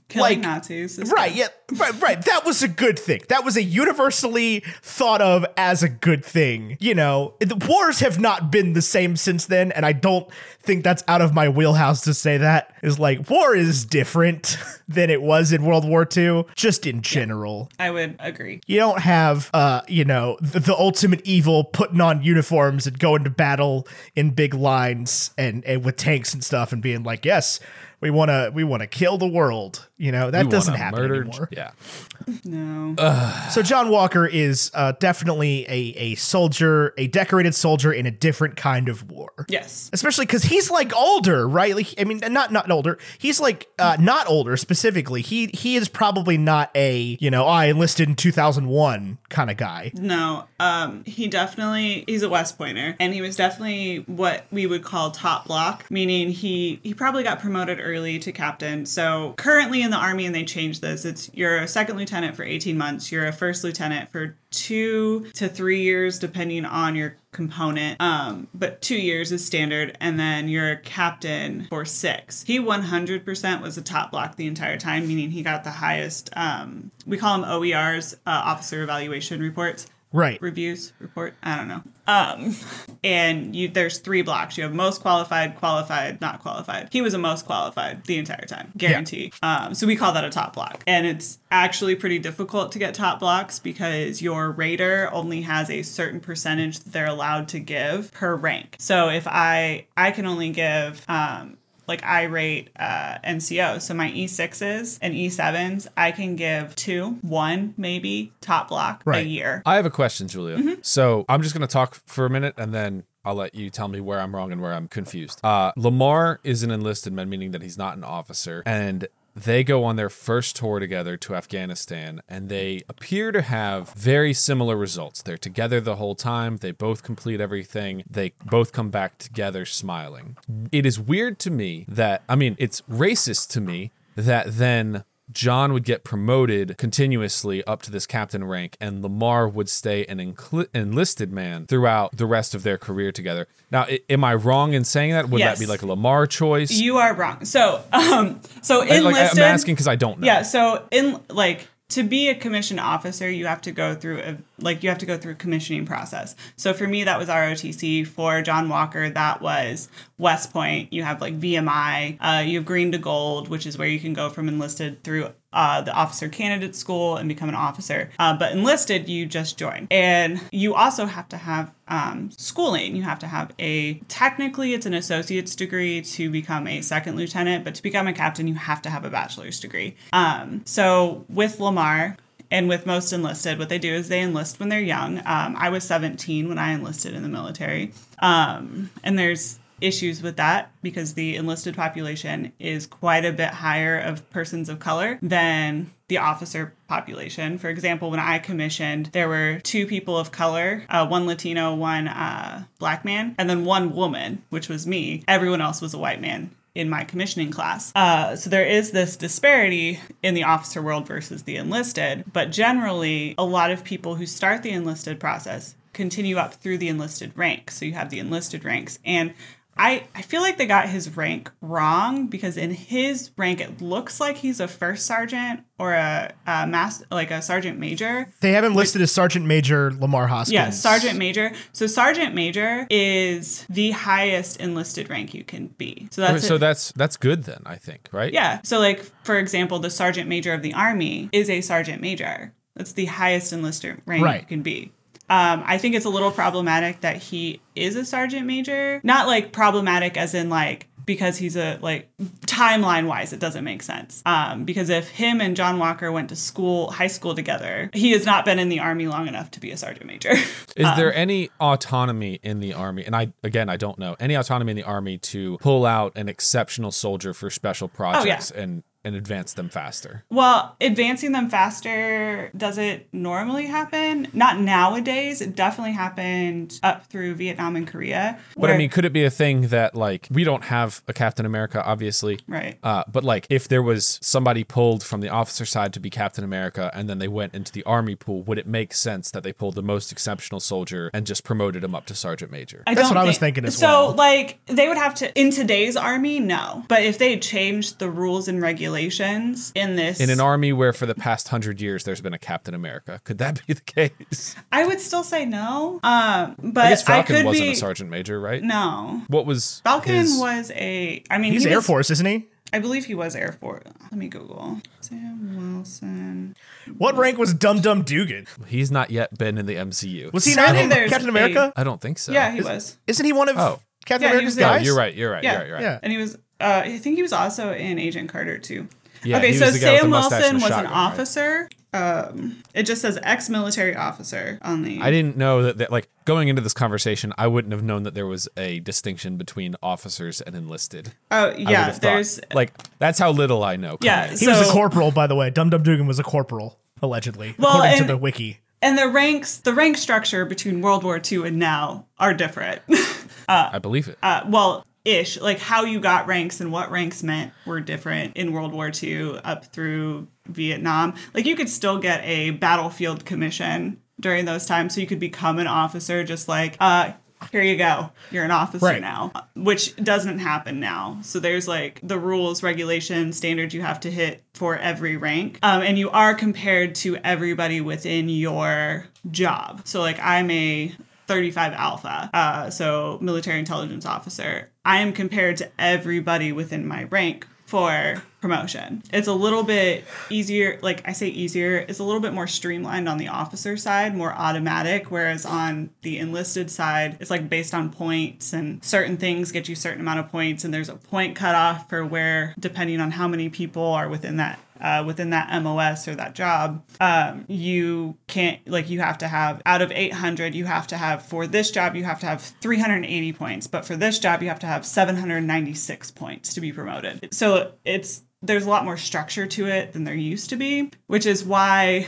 [0.08, 0.98] Killing like- Nazis.
[0.98, 2.24] is Right, yeah, right, right.
[2.24, 3.20] That was a good thing.
[3.28, 6.78] That was a universally thought of as a good thing.
[6.80, 10.26] You know, the wars have not been the same since then, and I don't
[10.62, 12.74] think that's out of my wheelhouse to say that.
[12.82, 14.56] Is like war is different
[14.88, 17.70] than it was in World War II, just in general.
[17.78, 18.60] I would agree.
[18.66, 23.24] You don't have, uh, you know, the, the ultimate evil putting on uniforms and going
[23.24, 27.60] to battle in big lines and, and with tanks and stuff and being like, yes,
[28.00, 29.86] we want to we want to kill the world.
[30.00, 31.48] You know that you doesn't happen murdered- anymore.
[31.50, 31.70] Yeah,
[32.44, 32.94] No.
[33.50, 38.56] So John Walker is uh, definitely a a soldier, a decorated soldier in a different
[38.56, 39.30] kind of war.
[39.48, 39.90] yes.
[39.92, 41.74] Especially because he's like older, right?
[41.74, 42.98] Like, I mean, not not older.
[43.18, 45.20] He's like uh, not older specifically.
[45.22, 49.18] He he is probably not a you know "Oh, I enlisted in two thousand one
[49.30, 49.90] kind of guy.
[49.94, 54.84] No, um, he definitely he's a West Pointer, and he was definitely what we would
[54.84, 58.86] call top block, meaning he he probably got promoted early to captain.
[58.86, 61.04] So currently in the army, and they changed this.
[61.04, 63.10] It's you're a second lieutenant for eighteen months.
[63.10, 68.00] You're a first lieutenant for two to three years, depending on your component.
[68.00, 72.44] Um, but two years is standard, and then you're a captain for six.
[72.44, 76.30] He 100% was a top block the entire time, meaning he got the highest.
[76.34, 80.40] Um, we call them OERs, uh, officer evaluation reports Right.
[80.40, 81.82] reviews report i don't know.
[82.06, 82.56] Um
[83.04, 84.56] and you there's three blocks.
[84.56, 86.88] You have most qualified qualified not qualified.
[86.90, 89.32] He was a most qualified the entire time guarantee.
[89.42, 90.82] Um so we call that a top block.
[90.86, 95.82] And it's actually pretty difficult to get top blocks because your rater only has a
[95.82, 98.76] certain percentage that they're allowed to give per rank.
[98.78, 103.80] So if i i can only give um like I rate uh, NCO.
[103.80, 109.62] So my E6s and E7s, I can give two, one maybe top block a year.
[109.66, 110.58] I have a question, Julia.
[110.58, 110.80] Mm-hmm.
[110.82, 113.04] So I'm just gonna talk for a minute and then.
[113.24, 115.40] I'll let you tell me where I'm wrong and where I'm confused.
[115.44, 119.06] Uh, Lamar is an enlisted man, meaning that he's not an officer, and
[119.44, 124.32] they go on their first tour together to Afghanistan, and they appear to have very
[124.32, 125.22] similar results.
[125.22, 126.56] They're together the whole time.
[126.58, 128.04] They both complete everything.
[128.08, 130.36] They both come back together smiling.
[130.72, 135.72] It is weird to me that, I mean, it's racist to me that then John
[135.72, 140.34] would get promoted continuously up to this captain rank, and Lamar would stay an
[140.74, 143.46] enlisted man throughout the rest of their career together.
[143.70, 145.28] Now, i- am I wrong in saying that?
[145.28, 145.58] Would Yes.
[145.58, 146.70] that be like a Lamar choice?
[146.70, 147.44] You are wrong.
[147.44, 149.38] So, um, so I- like, enlisted.
[149.40, 150.26] I'm asking because I don't know.
[150.26, 150.42] Yeah.
[150.42, 154.82] So in like to be a commissioned officer, you have to go through a like
[154.82, 156.36] you have to go through commissioning process.
[156.56, 158.06] So for me, that was ROTC.
[158.06, 160.92] For John Walker, that was West Point.
[160.92, 162.18] You have like VMI.
[162.20, 165.30] Uh, you have Green to Gold, which is where you can go from enlisted through
[165.52, 168.10] uh, the officer candidate school and become an officer.
[168.18, 169.86] Uh, but enlisted, you just join.
[169.90, 172.94] And you also have to have um, schooling.
[172.94, 177.64] You have to have a, technically, it's an associate's degree to become a second lieutenant,
[177.64, 179.96] but to become a captain, you have to have a bachelor's degree.
[180.12, 182.16] Um, so with Lamar,
[182.50, 185.18] and with most enlisted, what they do is they enlist when they're young.
[185.18, 187.92] Um, I was 17 when I enlisted in the military.
[188.20, 193.98] Um, and there's issues with that because the enlisted population is quite a bit higher
[193.98, 197.58] of persons of color than the officer population.
[197.58, 202.08] For example, when I commissioned, there were two people of color, uh, one Latino, one
[202.08, 205.22] uh, black man, and then one woman, which was me.
[205.28, 207.92] Everyone else was a white man in my commissioning class.
[207.94, 213.34] Uh, so there is this disparity in the officer world versus the enlisted, but generally,
[213.36, 217.76] a lot of people who start the enlisted process continue up through the enlisted ranks.
[217.76, 219.00] So you have the enlisted ranks.
[219.04, 219.34] And
[219.78, 224.20] I, I feel like they got his rank wrong because in his rank it looks
[224.20, 228.26] like he's a first sergeant or a, a mass like a sergeant major.
[228.40, 230.52] They have him listed as Sergeant Major Lamar Hoskins.
[230.52, 231.52] Yeah, sergeant major.
[231.72, 236.08] So sergeant major is the highest enlisted rank you can be.
[236.10, 236.58] So that's so it.
[236.58, 238.32] that's that's good then, I think, right?
[238.32, 238.60] yeah.
[238.64, 242.52] So like for example, the sergeant major of the army is a sergeant major.
[242.74, 244.40] That's the highest enlisted rank Right.
[244.42, 244.92] you can be.
[245.30, 249.00] Um, I think it's a little problematic that he is a sergeant major.
[249.04, 252.10] Not like problematic as in like because he's a like
[252.42, 254.22] timeline wise it doesn't make sense.
[254.26, 258.26] Um, because if him and John Walker went to school high school together, he has
[258.26, 260.32] not been in the army long enough to be a sergeant major.
[260.76, 263.04] Is Um, there any autonomy in the army?
[263.04, 266.28] And I again, I don't know any autonomy in the army to pull out an
[266.28, 270.24] exceptional soldier for special projects and and advance them faster.
[270.30, 274.28] Well, advancing them faster doesn't normally happen.
[274.32, 275.40] Not nowadays.
[275.40, 278.38] It definitely happened up through Vietnam and Korea.
[278.56, 281.46] But I mean, could it be a thing that like we don't have a Captain
[281.46, 282.78] America, obviously, Right.
[282.82, 286.44] Uh, but like if there was somebody pulled from the officer side to be Captain
[286.44, 289.52] America, and then they went into the army pool, would it make sense that they
[289.52, 292.82] pulled the most exceptional soldier and just promoted him up to sergeant major?
[292.86, 294.14] I That's don't what I was thinking as so, well.
[294.14, 296.84] like, they would have to in today's army, no.
[296.88, 301.06] But if they changed the rules and regulations in this, in an army where for
[301.06, 304.54] the past hundred years there's been a Captain America, could that be the case?
[304.72, 306.00] I would still say no.
[306.02, 308.62] Um, but I guess I Falcon could wasn't be a sergeant major, right?
[308.62, 309.22] no.
[309.28, 311.22] What was Falcon his- was a.
[311.30, 312.46] I mean, He's he Air was- Force, isn't he?
[312.70, 313.82] I believe he was Air Force.
[314.02, 316.54] Let me Google Sam Wilson.
[316.98, 318.46] What rank was Dum Dum Dugan?
[318.66, 320.30] He's not yet been in the MCU.
[320.34, 321.72] Was he not in there's Captain America?
[321.76, 322.32] I don't think so.
[322.32, 322.98] Yeah, he was.
[323.06, 323.80] Isn't he one of Oh.
[324.04, 324.66] Captain Yeah, America's was there.
[324.68, 324.84] Oh, guys?
[324.86, 325.14] you're right.
[325.14, 325.42] You're right.
[325.44, 325.52] Yeah.
[325.52, 325.66] You're right.
[325.68, 325.82] You're right.
[325.82, 325.98] Yeah.
[326.02, 328.88] And he was, uh, I think he was also in Agent Carter too.
[329.24, 330.92] Yeah, okay, so was the guy with the Sam Wilson was the an shotgun, right?
[330.92, 331.68] officer.
[331.92, 335.00] Um, it just says ex-military officer on the.
[335.00, 335.90] I didn't know that, that.
[335.90, 339.74] Like going into this conversation, I wouldn't have known that there was a distinction between
[339.82, 341.12] officers and enlisted.
[341.30, 343.96] oh yeah, have thought- there's like that's how little I know.
[344.02, 344.26] yeah.
[344.26, 344.38] coming in.
[344.38, 345.50] He was a corporal, by the way.
[345.50, 348.60] Dum Dum Dugan was a corporal, allegedly, Well, according to the wiki.
[348.82, 352.82] and the ranks, the rank structure between World War II and now are different.
[353.48, 354.18] I believe it.
[354.22, 355.40] uh, well, ish.
[355.40, 359.38] Like how you got ranks and what ranks meant were different in World War II
[359.44, 361.14] up through Vietnam.
[361.34, 365.58] Like you could still get a battlefield commission during those times, so you could become
[365.58, 366.24] an officer.
[366.24, 367.12] Just like, uh,
[367.52, 369.00] here you go, you're an officer Right.
[369.00, 371.18] now, which doesn't happen now.
[371.22, 375.82] So there's like the rules, regulations, standards you have to hit for every rank, um,
[375.82, 379.82] and you are compared to everybody within your job.
[379.84, 380.92] So like I'm a
[381.28, 384.70] 35 Alpha, uh, so military intelligence officer.
[384.84, 389.02] I am compared to everybody within my rank for promotion.
[389.12, 393.10] It's a little bit easier, like I say easier, it's a little bit more streamlined
[393.10, 397.90] on the officer side, more automatic, whereas on the enlisted side, it's like based on
[397.90, 401.90] points and certain things get you certain amount of points and there's a point cutoff
[401.90, 406.14] for where depending on how many people are within that uh, within that MOS or
[406.14, 410.86] that job, um, you can't like you have to have out of 800, you have
[410.88, 414.42] to have for this job you have to have 380 points, but for this job
[414.42, 417.28] you have to have 796 points to be promoted.
[417.32, 421.26] So it's there's a lot more structure to it than there used to be, which
[421.26, 422.06] is why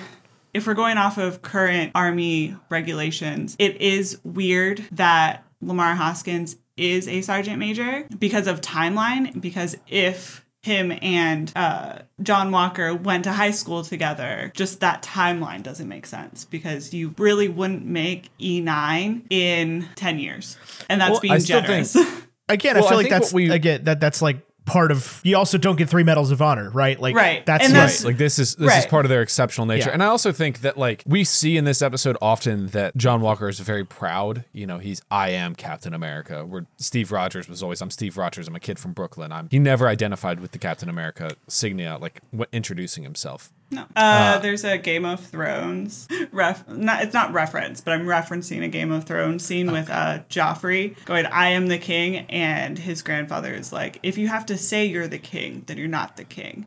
[0.54, 7.06] if we're going off of current army regulations, it is weird that Lamar Hoskins is
[7.06, 9.40] a sergeant major because of timeline.
[9.40, 15.62] Because if him and uh, John Walker went to high school together, just that timeline
[15.62, 20.58] doesn't make sense because you really wouldn't make E9 in 10 years.
[20.88, 21.92] And that's Well, I being still generous.
[21.94, 22.08] think-
[22.50, 25.20] Again, Well, I I feel like that's we- again that that's like part of.
[25.24, 26.98] You also don't get three medals of honor, right?
[27.00, 27.44] Like Right.
[27.44, 27.80] That's, And yes.
[27.98, 29.88] that's- Like this is this is part of their exceptional nature.
[29.88, 29.94] Yeah.
[29.94, 33.48] And I also think that like we see in this episode often that John Walker
[33.48, 34.44] is very proud.
[34.52, 36.44] You know, he's I am Captain America.
[36.46, 38.48] Where Steve Rogers was always I'm Steve Rogers.
[38.48, 39.32] I'm a kid from Brooklyn.
[39.32, 43.52] I'm he never identified with the Captain America signia like w- introducing himself.
[43.70, 43.86] No.
[43.94, 46.66] Uh, there's a Game of Thrones ref.
[46.68, 51.02] Not it's not reference, but I'm referencing a Game of Thrones scene with uh, Joffrey
[51.04, 54.86] going, "I am the king," and his grandfather is like, "If you have to say
[54.86, 56.66] you're the king, then you're not the king."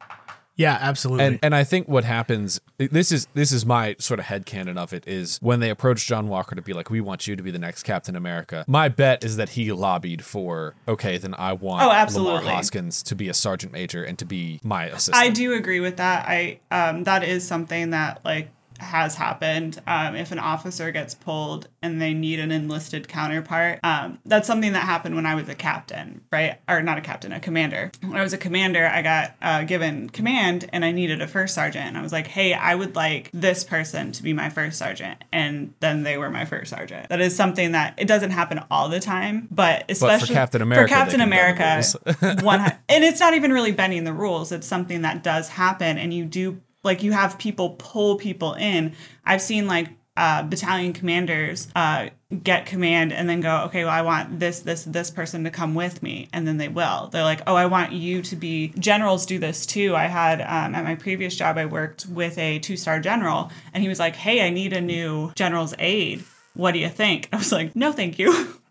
[0.55, 1.25] Yeah, absolutely.
[1.25, 4.77] And and I think what happens this is this is my sort of head headcanon
[4.77, 7.43] of it is when they approach John Walker to be like, We want you to
[7.43, 8.65] be the next Captain America.
[8.67, 12.49] My bet is that he lobbied for, okay, then I want Oh, Lamar absolutely.
[12.49, 15.17] Hoskins to be a sergeant major and to be my assistant.
[15.17, 16.27] I do agree with that.
[16.27, 19.81] I um, that is something that like has happened.
[19.87, 24.73] Um, if an officer gets pulled and they need an enlisted counterpart, um, that's something
[24.73, 26.59] that happened when I was a captain, right?
[26.67, 27.91] Or not a captain, a commander.
[28.01, 31.55] When I was a commander, I got uh, given command and I needed a first
[31.55, 31.85] sergeant.
[31.85, 35.23] And I was like, hey, I would like this person to be my first sergeant,
[35.31, 37.09] and then they were my first sergeant.
[37.09, 40.87] That is something that it doesn't happen all the time, but especially for Captain America,
[40.87, 44.13] For Captain they can bend the America, one and it's not even really bending the
[44.13, 48.53] rules it's something that does happen and you do like you have people pull people
[48.53, 48.93] in.
[49.25, 52.09] I've seen like uh, battalion commanders uh,
[52.43, 55.73] get command and then go okay well i want this this this person to come
[55.73, 57.07] with me and then they will.
[57.07, 59.95] They're like oh i want you to be generals do this too.
[59.95, 63.81] I had um, at my previous job i worked with a two star general and
[63.81, 66.23] he was like hey i need a new general's aide.
[66.53, 67.29] What do you think?
[67.33, 68.59] I was like no thank you.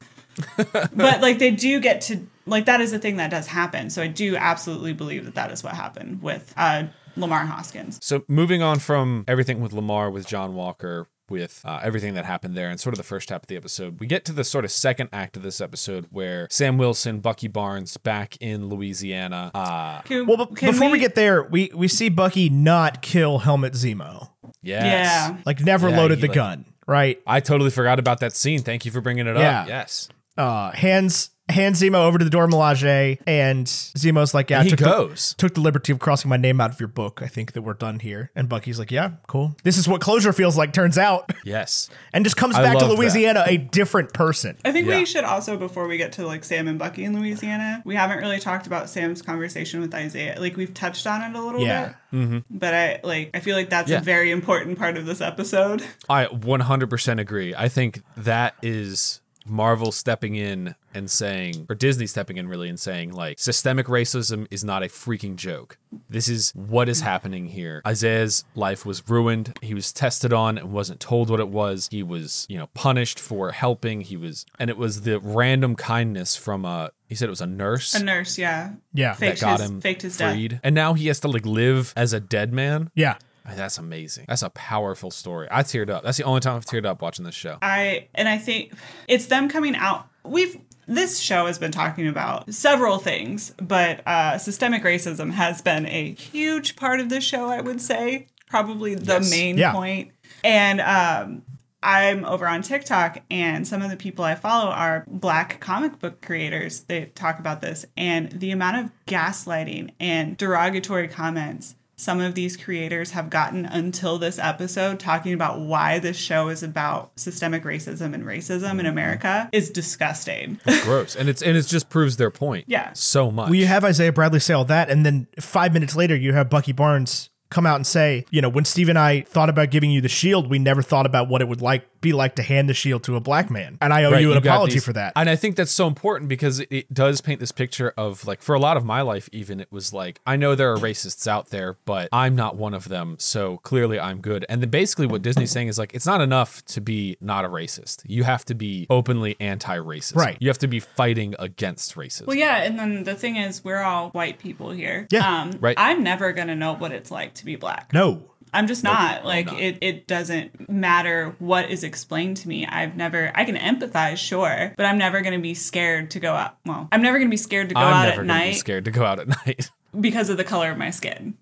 [0.57, 3.91] But like they do get to like that is a thing that does happen.
[3.91, 6.85] So I do absolutely believe that that is what happened with uh,
[7.17, 7.99] Lemar Hoskins.
[8.03, 12.55] So moving on from everything with Lemar, with John Walker, with uh, everything that happened
[12.57, 14.65] there, and sort of the first half of the episode, we get to the sort
[14.65, 19.51] of second act of this episode where Sam Wilson, Bucky Barnes, back in Louisiana.
[19.55, 23.39] Uh, Can, well, but can before we, get there, we we see Bucky not kill
[23.39, 24.31] Helmut Zemo.
[24.63, 24.85] yes.
[24.85, 27.19] yeah, Like never Yeah, loaded the like- gun, right?
[27.27, 28.61] I totally forgot about that scene.
[28.63, 29.63] Thank you for bringing it Yeah.
[29.63, 29.69] up.
[29.69, 30.09] Yes.
[30.37, 34.71] Uh, hands hands Zemo over to the Dora Milaje, and Zemo's like, "Yeah, And he
[34.71, 35.35] took the- goes.
[35.39, 37.21] took the liberty of crossing my name out of your book.
[37.23, 39.57] I think that we're done here." And Bucky's like, "Yeah, cool.
[39.65, 41.91] This is what closure feels like." Turns out, Yes.
[42.13, 42.97] and just comes I back to love that.
[42.99, 44.57] Louisiana a different person.
[44.65, 44.99] I think Yeah.
[44.99, 48.19] we should also before we get to like Sam and Bucky in Louisiana, we haven't
[48.19, 50.37] really talked about Sam's conversation with Isaiah.
[50.41, 51.87] Like we've touched on it a little Yeah.
[52.13, 52.39] bit, mm-hmm.
[52.51, 53.99] but I like I feel like that's Yeah.
[53.99, 55.83] a very important part of this episode.
[56.09, 57.55] I 100% agree.
[57.55, 62.79] I think that is Marvel stepping in and saying, or Disney stepping in really and
[62.79, 65.79] saying, like, systemic racism is not a freaking joke.
[66.09, 67.81] This is what is happening here.
[67.87, 69.59] Isaiah's life was ruined.
[69.63, 71.89] He was tested on and wasn't told what it was.
[71.91, 74.03] He was, you know, punished for helping.
[74.03, 77.47] He was, and it was the random kindness from a, he said it was a
[77.47, 80.61] nurse A nurse, yeah, Yeah, faked that got his him faked his death.
[80.63, 82.91] And now he has to, like, live as a dead man.
[82.95, 83.17] yeah.
[83.45, 84.27] That's amazing.
[84.29, 85.49] That's a powerful story.
[85.51, 86.05] I teared up.
[86.05, 87.59] That's the only time I've teared up watching this show.
[87.63, 88.73] I and I think
[89.09, 90.07] it's them coming out.
[90.25, 95.87] We've this show has been talking about several things, but uh, systemic racism has been
[95.87, 97.47] a huge part of the show.
[97.49, 99.31] I would say probably the Yes.
[99.31, 99.73] main Yeah.
[99.73, 100.11] point.
[100.45, 101.43] And um,
[101.85, 106.21] I'm over on TikTok, and some of the people I follow are black comic book
[106.21, 106.81] creators.
[106.81, 112.57] They talk about this, and the amount of gaslighting and derogatory comments some of these
[112.57, 118.13] creators have gotten until this episode talking about why this show is about systemic racism
[118.13, 118.87] and racism in mm-hmm.
[118.87, 120.59] America is disgusting.
[120.83, 121.15] Gross.
[121.15, 122.65] And it's and it just proves their point.
[122.67, 122.93] Yeah.
[122.95, 123.51] So much.
[123.51, 126.51] Well, you have Isaiah Bradley say all that, and then five minutes later, you have
[126.51, 129.93] Bucky Barnes come out and say, you know, when Steve and I thought about giving
[129.93, 132.69] you the shield, we never thought about what it would like be like to hand
[132.69, 134.85] the shield to a black man, and I owe Right, you an got apology these-
[134.85, 135.15] for that.
[135.17, 138.43] And I think that's so important because it, it does paint this picture of like
[138.43, 141.27] for a lot of my life, even it was like I know there are racists
[141.27, 143.17] out there, but I'm not one of them.
[143.19, 144.45] So clearly I'm good.
[144.51, 147.49] And then basically what Disney's saying is like it's not enough to be not a
[147.49, 148.03] racist.
[148.05, 150.17] You have to be openly anti-racist.
[150.17, 150.37] Right.
[150.41, 152.27] You have to be fighting against racism.
[152.27, 155.07] Well, yeah, and then the thing is, we're all white people here.
[155.11, 155.27] Yeah.
[155.43, 155.77] um, Right.
[155.79, 157.93] I'm never gonna know what it's like to be black.
[157.93, 158.23] no.
[158.53, 159.61] I'm just not like not.
[159.61, 159.79] it.
[159.81, 162.67] It doesn't matter what is explained to me.
[162.67, 163.33] I've never.
[163.35, 166.57] I can empathize, sure, but I'm never gonna be scared to go out.
[166.67, 168.91] Well, I'm never gonna be scared to go I'm out never at night scared to
[168.91, 169.71] go out at night.
[169.99, 171.35] because of the color of my skin.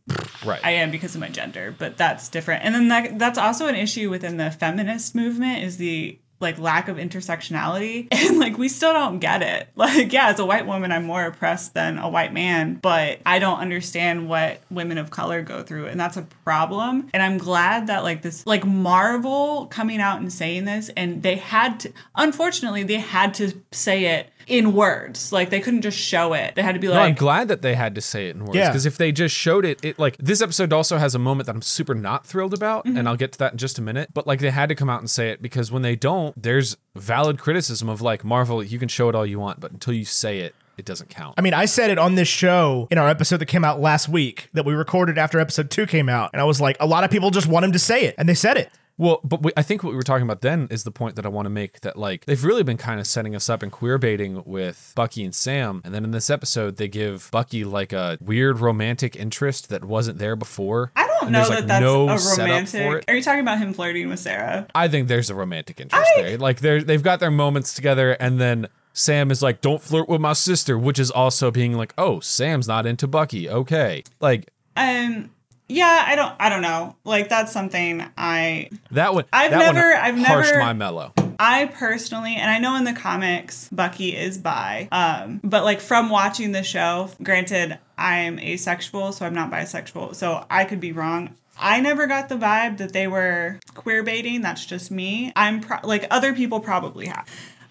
[0.46, 0.61] right.
[0.64, 2.64] I am because of my gender, but that's different.
[2.64, 6.88] And then that that's also an issue within the feminist movement is the like lack
[6.88, 9.68] of intersectionality and like we still don't get it.
[9.81, 13.38] Like yeah, as a white woman I'm more oppressed than a white man, but I
[13.38, 17.09] don't understand what women of color go through and that's a problem.
[17.14, 21.37] And I'm glad that like this like Marvel coming out and saying this and they
[21.37, 25.32] had to unfortunately they had to say it in words.
[25.32, 26.54] Like they couldn't just show it.
[26.54, 28.56] They had to be No, I'm glad that they had to say it in words
[28.56, 28.68] Yeah.
[28.68, 31.54] because if they just showed it, it like this episode also has a moment that
[31.54, 32.96] I'm super not thrilled about, Mm-hmm.
[32.98, 34.11] and I'll get to that in just a minute.
[34.12, 36.76] But like they had to come out and say it because when they don't, there's
[36.96, 40.05] valid criticism of like Marvel, you can show it all you want, but until you
[40.05, 41.35] say it, it doesn't count.
[41.39, 44.09] I mean, I said it on this show in our episode that came out last
[44.09, 46.31] week that we recorded after episode two came out.
[46.33, 48.14] And I was like, a lot of people just want him to say it.
[48.18, 48.71] And they said it.
[49.01, 51.25] Well, but we, I think what we were talking about then is the point that
[51.25, 53.73] I want to make that like they've really been kind of setting us up and
[53.73, 57.95] queer baiting with Bucky and Sam, and then in this episode they give Bucky like
[57.95, 60.93] a weird romantic interest that wasn't there before.
[60.97, 63.05] I don't know there's, that like, that's no a romantic.
[63.09, 64.66] Are you talking about him flirting with Sarah?
[64.75, 66.37] I think there's a romantic interest there.
[66.37, 70.20] Like they're they've got their moments together, and then Sam is like, "Don't flirt with
[70.20, 75.30] my sister," which is also being like, "Oh, Sam's not into Bucky." Okay, like Um,
[75.68, 76.97] yeah, I don't, I don't know.
[77.05, 79.24] Like that's something I, that one.
[79.32, 81.12] I've that never- one I've harshed never- my mellow.
[81.43, 86.11] I personally, and I know in the comics Bucky is bi, um, but like from
[86.11, 91.34] watching the show, granted I'm asexual, so I'm not bisexual, so I could be wrong.
[91.59, 94.43] I never got the vibe that they were queer baiting.
[94.43, 95.32] That's just me.
[95.34, 97.26] I'm pro- like other people probably have.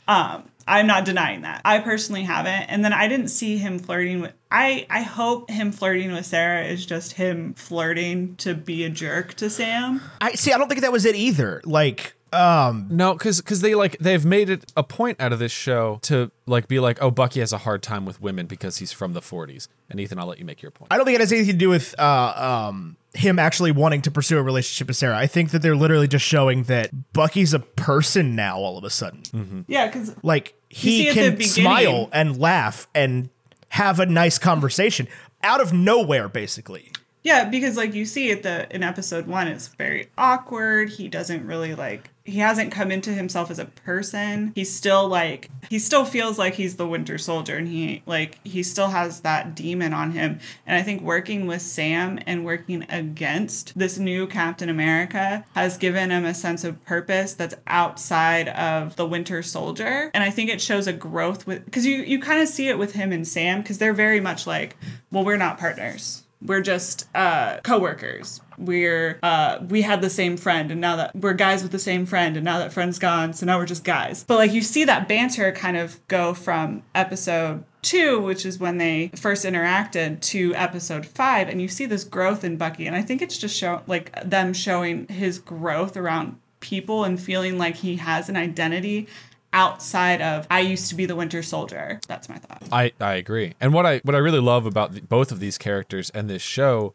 [0.07, 1.61] Um, I'm not denying that.
[1.65, 2.69] I personally haven't.
[2.69, 4.33] And then I didn't see him flirting with.
[4.51, 9.33] I I hope him flirting with Sarah is just him flirting to be a jerk
[9.35, 10.01] to Sam.
[10.21, 10.51] I see.
[10.51, 11.61] I don't think that was it either.
[11.65, 15.51] Like, um, No, because because they like they've made it a point out of this
[15.51, 18.91] show to like be like, oh, Bucky has a hard time with women because he's
[18.91, 19.67] from the 40s.
[19.89, 20.91] And Ethan, I'll let you make your point.
[20.91, 24.11] I don't think it has anything to do with uh, um, him actually wanting to
[24.11, 25.17] pursue a relationship with Sarah.
[25.17, 28.89] I think that they're literally just showing that Bucky's a person now all of a
[28.89, 29.65] sudden.
[29.67, 33.29] Yeah, because Like he can smile and laugh and
[33.69, 35.07] have a nice conversation
[35.43, 36.91] out of nowhere, basically.
[37.21, 40.89] Yeah, because like you see at the in episode one, it's very awkward.
[40.89, 44.53] He doesn't really like he hasn't come into himself as a person.
[44.55, 48.63] He's still like he still feels like he's the Winter Soldier, and he like he
[48.63, 50.39] still has that demon on him.
[50.65, 56.11] And I think working with Sam and working against this new Captain America has given
[56.11, 60.09] him a sense of purpose that's outside of the Winter Soldier.
[60.13, 62.77] And I think it shows a growth with because you you kind of see it
[62.77, 64.77] with him and Sam because they're very much like,
[65.11, 68.41] well, we're not partners we're just uh coworkers.
[68.57, 72.05] We're uh we had the same friend and now that we're guys with the same
[72.05, 74.23] friend and now that friend's gone so now we're just guys.
[74.23, 78.77] But like you see that banter kind of go from episode two which is when
[78.77, 83.01] they first interacted to episode five and you see this growth in bucky and i
[83.01, 87.95] think it's just show like them showing his growth around people and feeling like he
[87.95, 89.07] has an identity
[89.53, 93.53] outside of i used to be the winter soldier that's my thought I, I agree.
[93.59, 96.41] And what I what I really love about the, both of these characters and this
[96.41, 96.93] show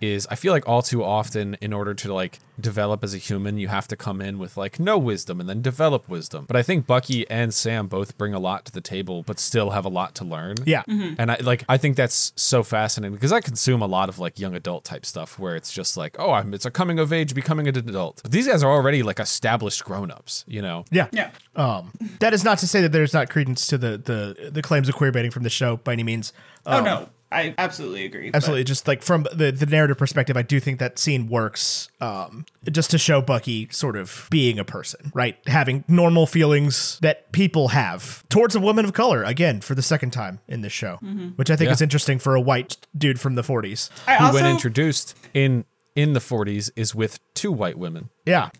[0.00, 3.58] is I feel like all too often in order to like develop as a human
[3.58, 6.44] you have to come in with like no wisdom and then develop wisdom.
[6.46, 9.70] But I think Bucky and Sam both bring a lot to the table but still
[9.70, 10.56] have a lot to learn.
[10.64, 10.82] Yeah.
[10.86, 14.38] And I like I think that's so fascinating because I consume a lot of like
[14.38, 17.34] young adult type stuff where it's just like, oh, I'm it's a coming of age
[17.34, 18.20] becoming an adult.
[18.22, 20.84] But these guys are already like established grown-ups, you know.
[20.90, 21.08] Yeah.
[21.12, 24.62] yeah Um, that is not to say that there's not credence to the the the
[24.62, 26.32] claims of queer baiting from the show by any means.
[26.66, 30.36] oh Um, no i absolutely agree but- Absolutely, just like from the the narrative perspective,
[30.36, 34.64] I do think that scene works, um, just to show Bucky sort of being a
[34.64, 39.24] person, right, having normal feelings that people have towards a woman of color.
[39.24, 40.96] Again, for the second time in this show,
[41.36, 41.72] which I think Yeah.
[41.72, 43.90] is interesting for a white dude from the '40s.
[44.06, 45.64] I Who also when introduced in
[45.96, 48.10] in the 40s is with two white women.
[48.26, 48.50] Yeah,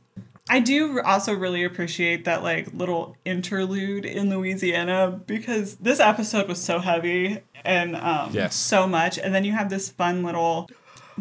[0.49, 6.63] I do also really appreciate that like little interlude in Louisiana because this episode was
[6.63, 8.55] so heavy and um Yes.
[8.55, 10.69] so much and then you have this fun little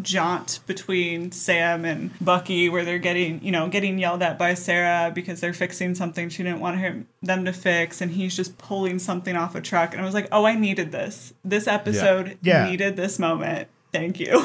[0.01, 5.11] jaunt between Sam and Bucky where they're getting, you know, getting yelled at by Sarah
[5.13, 8.97] because they're fixing something she didn't want him them to fix and he's just pulling
[8.99, 11.33] something off a truck and I was like, "Oh, I needed this.
[11.45, 12.67] This episode Yeah.
[12.69, 14.43] needed this moment." Thank you.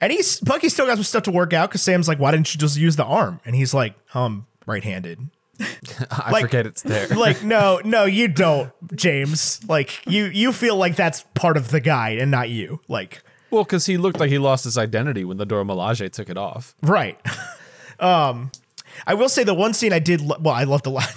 [0.00, 2.54] and he's Bucky still got some stuff to work out because Sam's like, "Why didn't
[2.54, 5.18] you just use the arm?" And he's like, "Um, right-handed."
[6.10, 7.06] I Like- forget it's there.
[7.16, 11.78] like no no you don't james like you you feel like that's part of the
[11.80, 15.36] guide and not you like well, because he looked like he lost his identity when
[15.36, 16.74] the Dora Milaje took it off.
[16.82, 17.20] right
[18.00, 18.50] um
[19.06, 21.08] i will say the one scene i did lo- well i loved a lot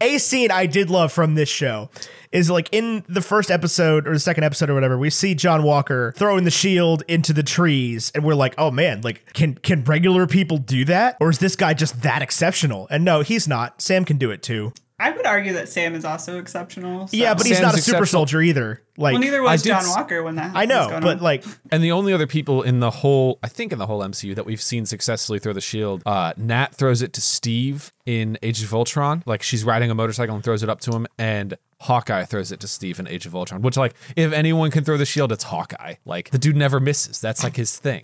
[0.00, 1.90] a scene i did love from this show
[2.32, 5.62] is like in the first episode or the second episode or whatever we see john
[5.62, 9.84] walker throwing the shield into the trees and we're like oh man like can can
[9.84, 11.16] regular people do that?
[11.20, 12.86] Or is this guy just that exceptional?
[12.90, 13.80] And no he's not.
[13.80, 17.06] Sam can do it too I would argue that Sam is also exceptional.
[17.06, 18.06] so- Yeah, but he's Sam's not a super exceptional.
[18.06, 18.82] soldier either.
[18.96, 20.56] Like well, neither was did John s- Walker when that.
[20.56, 21.22] I was know, going but on.
[21.22, 24.34] like And the only other people in the whole, I think in the whole MCU
[24.34, 28.60] that we've seen successfully throw the shield, uh, Nat throws it to Steve in Age
[28.64, 29.22] of Ultron.
[29.24, 32.58] Like she's riding a motorcycle and throws it up to him, and Hawkeye throws it
[32.58, 33.62] to Steve in Age of Ultron.
[33.62, 35.94] Which, like, if anyone can throw the shield, it's Hawkeye.
[36.04, 37.20] Like the dude never misses.
[37.20, 38.02] That's like his thing.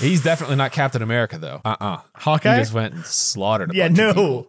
[0.00, 1.60] He's definitely not Captain America though.
[1.64, 2.54] Uh uh Hawkeye?
[2.56, 3.72] He just went and slaughtered.
[3.72, 4.46] A yeah, bunch of no,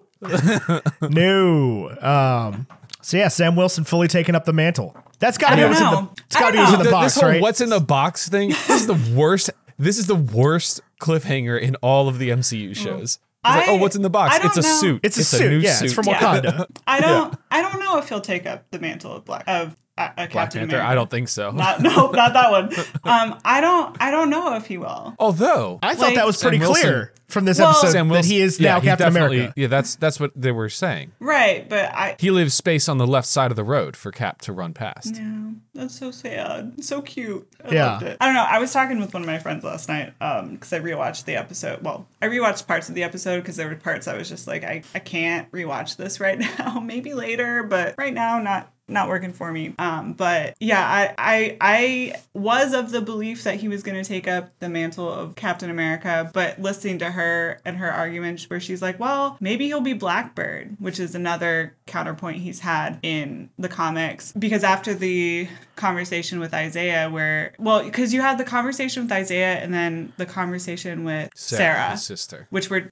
[1.01, 1.89] no.
[2.01, 2.67] Um.
[3.01, 4.95] So yeah, Sam Wilson fully taking up the mantle.
[5.19, 6.09] That's got to be don't what's in the.
[6.25, 7.41] It's got to be what's in don't the box, this whole right?
[7.41, 8.49] what's in the box thing.
[8.49, 9.49] This is the worst.
[9.77, 13.19] This is the worst cliffhanger in all of the MCU shows.
[13.45, 14.37] It's like, oh, what's in the box?
[14.41, 14.67] It's a know.
[14.67, 15.01] suit.
[15.03, 15.49] It's a suit.
[15.49, 15.85] new yeah, suit.
[15.85, 16.19] it's from Yeah.
[16.19, 16.65] Wakanda.
[16.87, 17.35] I don't.
[17.51, 20.29] I don't know if he'll take up the mantle of Black of uh, uh, Black
[20.31, 20.75] Captain Panther.
[20.77, 20.89] America.
[20.91, 21.51] I don't think so.
[21.51, 22.71] Not, no, not that one.
[23.05, 23.95] Um, I don't.
[24.01, 25.13] I don't know if he will.
[25.19, 28.07] Although I thought Like- that was pretty Sam Wilson- clear from this Well- episode Sam
[28.07, 29.53] that Wilson, he is yeah, now he Captain definitely- America.
[29.57, 31.11] Yeah, that's that's what they were saying.
[31.19, 32.15] Right, but I.
[32.19, 35.15] He leaves space on the left side of the road for Cap to run past.
[35.17, 36.81] Yeah, that's so sad.
[36.83, 37.47] So cute.
[37.63, 37.85] I Yeah.
[37.93, 38.17] loved it.
[38.21, 38.45] I don't know.
[38.49, 41.35] I was talking with one of my friends last night um because I rewatched the
[41.35, 41.81] episode.
[41.81, 44.63] Well, I rewatched parts of the episode because there were parts I was just like,
[44.63, 46.79] I, I can't rewatch this right now.
[46.79, 49.73] Maybe later, but right now, not not working for me.
[49.79, 54.07] Um, but yeah, I I I was of the belief that he was going to
[54.07, 58.59] take up the mantle of Captain America, but listening to her and her argument where
[58.59, 63.69] she's like, well, maybe he'll be Blackbird, which is another counterpoint he's had in the
[63.69, 69.11] comics because after the conversation with Isaiah where well because you had the conversation with
[69.11, 72.47] Isaiah and then the conversation with Sarah, his sister.
[72.49, 72.87] which were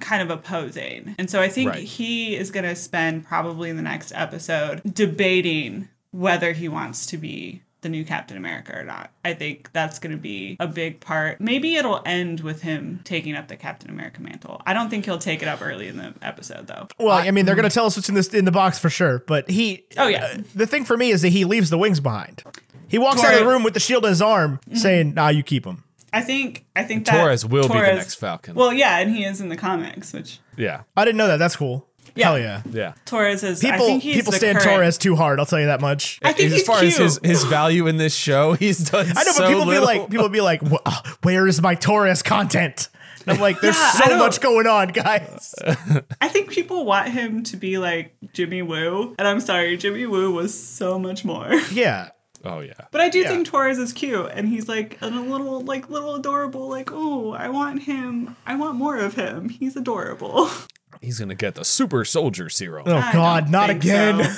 [0.00, 1.14] kind of opposing.
[1.18, 1.84] And so I think Right.
[1.84, 7.16] he is going to spend probably in the next episode debating whether he wants to
[7.16, 9.10] be the new Captain America or not.
[9.26, 11.38] I think that's going to be a big part.
[11.40, 14.62] Maybe it'll end with him taking up the Captain America mantle.
[14.66, 16.88] I don't think he'll take it up early in the episode though.
[16.98, 18.88] Well, I mean, they're going to tell us what's in this in the box for
[18.88, 19.18] sure.
[19.26, 20.24] But he, Oh, yeah.
[20.24, 22.42] uh, the thing for me is that he leaves the wings behind.
[22.88, 25.42] He walks out of the room with the shield in his arm, saying, "Nah, you
[25.42, 25.84] keep them."
[26.14, 28.54] I think I think that Torres will be the Torres- next Falcon.
[28.54, 31.38] Well, yeah, and he is in the comics, which Yeah, I didn't know that.
[31.38, 31.86] That's cool.
[32.16, 32.26] Yeah.
[32.26, 32.62] Hell yeah.
[32.70, 32.92] yeah.
[33.06, 33.64] Torres is.
[33.64, 35.40] I People think he's people the stand current- Torres too hard.
[35.40, 36.20] I'll tell you that much.
[36.22, 36.92] I think as he's far cute.
[36.92, 39.06] as his his value in this show, he's done.
[39.06, 39.80] I know, but so people little.
[39.82, 42.88] be like, people be like, "Wh- uh, "Where is my Torres content?"
[43.26, 45.54] And I'm like, "There's Yeah, I so don't- much going on, guys."
[46.20, 50.30] I think people want him to be like Jimmy Woo, and I'm sorry, Jimmy Woo
[50.30, 51.52] was so much more.
[51.72, 52.10] yeah,
[52.44, 52.72] oh yeah.
[52.90, 53.28] But I do Yeah.
[53.28, 56.68] think Torres is cute, and he's like a little, like little adorable.
[56.68, 58.36] Like, oh, I want him.
[58.46, 59.48] I want more of him.
[59.48, 60.48] He's adorable.
[61.02, 62.84] He's gonna get the super soldier serum.
[62.86, 64.24] Oh I God, don't again.
[64.24, 64.36] so.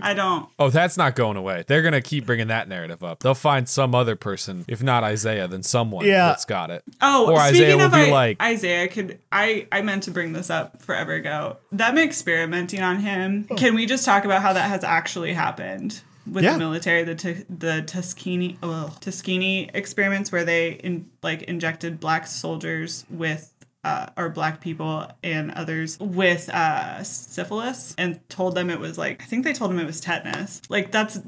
[0.00, 0.48] I don't.
[0.58, 1.64] Oh, that's not going away.
[1.66, 3.20] They're gonna keep bringing that narrative up.
[3.20, 6.28] They'll find some other person, if not Isaiah, then someone Yeah.
[6.28, 6.84] that's got it.
[7.02, 10.10] Oh, or speaking Isaiah will of be I- like, Isaiah could I I meant to
[10.10, 11.56] bring this up forever ago.
[11.72, 13.44] Them experimenting on him.
[13.56, 16.00] Can we just talk about how that has actually happened?
[16.30, 16.54] With Yeah.
[16.54, 22.26] the military, the t- the Tuskegee well, Tuskegee experiments where they in, like injected black
[22.26, 23.52] soldiers with
[23.86, 29.22] uh, or black people and others with uh, syphilis and told them it was like
[29.22, 30.60] I think they told them it was tetanus.
[30.68, 31.18] Like that's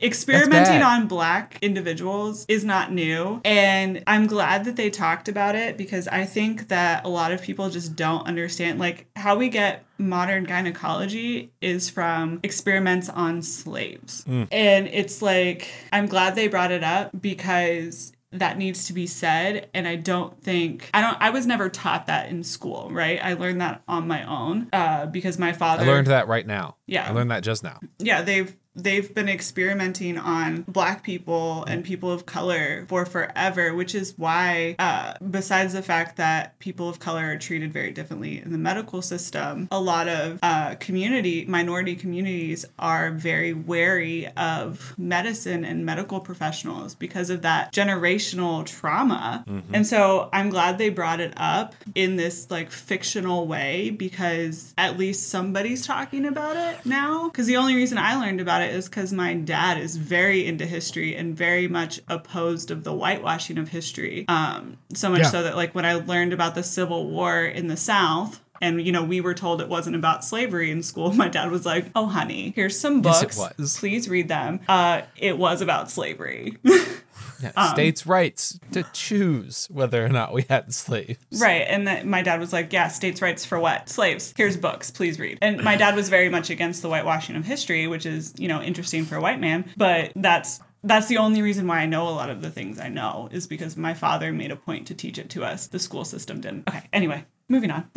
[0.00, 0.82] experimenting bad.
[0.82, 6.06] on black individuals is not new and i'm glad that they talked about it because
[6.08, 10.44] i think that a lot of people just don't understand like how we get modern
[10.44, 14.46] gynecology is from experiments on slaves Mm.
[14.52, 19.68] and it's like i'm glad they brought it up because that needs to be said
[19.72, 23.34] and i don't think i don't i was never taught that in school right i
[23.34, 26.76] learned that on my own uh, because my father I learned that right now.
[26.86, 27.08] Yeah.
[27.08, 27.80] I learned that just now.
[27.98, 33.94] yeah they've they've been experimenting on black people and people of color for forever which
[33.94, 38.52] is why uh, besides the fact that people of color are treated very differently in
[38.52, 45.64] the medical system a lot of uh, community minority communities are very wary of medicine
[45.64, 49.44] and medical professionals because of that generational trauma.
[49.72, 54.98] And so i'm glad they brought it up in this like fictional way because at
[54.98, 57.28] least somebody's talking about it now.
[57.28, 60.66] Because the only reason i learned about it is because my dad is very into
[60.66, 65.30] history and very much opposed of the whitewashing of history um, so much Yeah.
[65.30, 68.90] so that like when i learned about the civil war in the south and you
[68.92, 72.06] know we were told it wasn't about slavery in school my dad was like oh
[72.06, 73.78] honey here's some Yes, books was.
[73.78, 76.56] please read them uh, it was about slavery
[77.42, 81.18] Yeah, Um, states' rights to choose whether or not we had slaves.
[81.40, 81.66] Right.
[81.68, 83.88] And that my dad was like, yeah, states' rights for what?
[83.88, 84.32] Slaves.
[84.36, 84.90] Here's books.
[84.90, 85.38] Please read.
[85.42, 88.62] And my dad was very much against the whitewashing of history, which is, you know,
[88.62, 89.66] interesting for a white man.
[89.76, 92.88] But that's that's the only reason why I know a lot of the things I
[92.88, 95.66] know is because my father made a point to teach it to us.
[95.66, 96.68] The school system didn't.
[96.68, 96.84] Okay.
[96.92, 97.90] Anyway, moving on.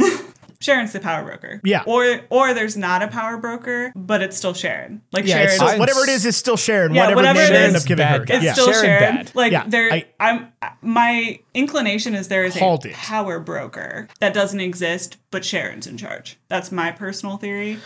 [0.61, 1.61] Sharon's the power broker.
[1.63, 1.83] Yeah.
[1.85, 5.01] Or or there's not a power broker, but it's still Sharon.
[5.13, 5.49] Like Yeah, Sharon.
[5.51, 6.93] still, whatever it is is still Sharon.
[6.93, 8.35] Yeah, whatever, whatever name it they end up giving bad her.
[8.35, 8.53] it's yeah.
[8.53, 9.15] still Sharon Sharon.
[9.15, 9.31] bad.
[9.35, 10.51] Like Yeah, there, I- I'm
[10.81, 12.93] my inclination is there is a it.
[12.93, 16.37] power broker that doesn't exist, but Sharon's in charge.
[16.49, 17.77] That's my personal theory.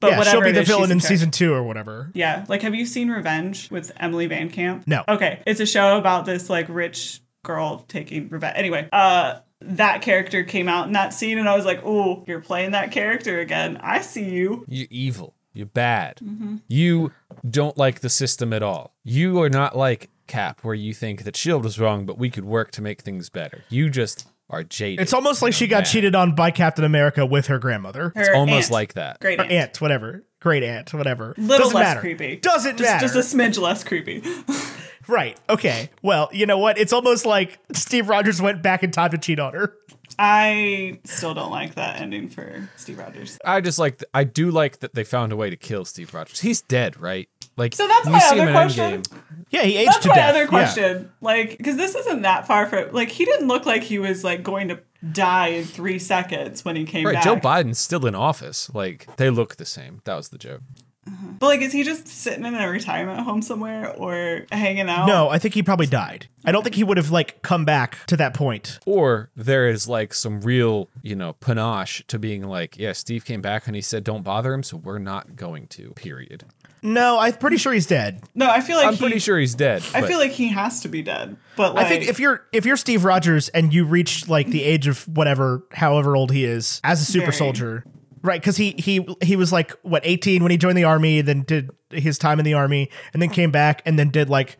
[0.00, 1.08] But yeah, she'll be the is, villain in charge.
[1.08, 2.12] season two or whatever.
[2.14, 4.86] Yeah, like have you seen Revenge with Emily VanCamp?
[4.86, 5.02] No.
[5.08, 8.54] Okay, it's a show about this like rich girl taking revenge.
[8.56, 12.40] Anyway, uh that character came out in that scene and I was like, "Oh, you're
[12.40, 13.76] playing that character again.
[13.82, 15.34] I see you." You're evil.
[15.52, 16.18] You're bad.
[16.22, 16.56] Mm-hmm.
[16.68, 17.12] You
[17.48, 18.94] don't like the system at all.
[19.02, 22.44] You are not like Cap, where you think that Shield was wrong, but we could
[22.44, 23.64] work to make things better.
[23.70, 25.00] You just are jaded.
[25.00, 28.12] It's almost like she got cheated on by Captain America with her grandmother.
[28.14, 28.72] Her almost aunt.
[28.72, 29.20] like that.
[29.20, 29.52] great Or aunt.
[29.52, 30.24] aunt, whatever.
[30.40, 31.34] Great aunt, whatever.
[31.36, 32.00] Little Doesn't less matter.
[32.00, 32.36] creepy.
[32.36, 33.06] Doesn't just, matter.
[33.08, 34.22] Just a smidge less creepy.
[35.08, 35.38] right.
[35.48, 35.90] Okay.
[36.02, 36.78] Well, you know what?
[36.78, 39.74] It's almost like Steve Rogers went back in time to cheat on her.
[40.20, 43.38] I still don't like that ending for Steve Rogers.
[43.44, 43.98] I just like.
[43.98, 46.40] th- I do like that they found a way to kill Steve Rogers.
[46.40, 47.28] He's dead, right?
[47.56, 49.02] Like So that's my other question.
[49.50, 50.30] Yeah, he aged That's to my death.
[50.30, 50.46] other Yeah.
[50.48, 51.12] question.
[51.20, 54.42] Like, because this isn't that far from like he didn't look like he was like
[54.42, 54.80] going to
[55.12, 57.24] die in three seconds when he came Right, back.
[57.24, 58.70] Joe Biden's still in office.
[58.74, 60.00] Like they look the same.
[60.04, 60.62] That was the joke.
[61.08, 61.32] Mm-hmm.
[61.38, 65.06] But like, is he just sitting in a retirement home somewhere or hanging out?
[65.06, 66.26] No, I think he probably died.
[66.44, 68.78] I don't think he would have like come back to that point.
[68.86, 73.40] Or there is like some real, you know, panache to being like, yeah, Steve came
[73.40, 75.90] back and he said, don't bother him, so we're not going to.
[75.92, 76.44] Period.
[76.80, 78.22] No, I'm pretty sure he's dead.
[78.34, 79.82] No, I feel like I'm he, pretty sure he's dead.
[79.94, 81.36] I but- feel like he has to be dead.
[81.56, 84.62] But like, I think if you're if you're Steve Rogers and you reach like the
[84.62, 87.36] age of whatever, however old he is, as a super Very.
[87.36, 87.84] soldier,
[88.22, 88.40] right?
[88.40, 91.70] Because he he he was like what 18 when he joined the army, then did
[91.90, 94.56] his time in the army, and then came back and then did like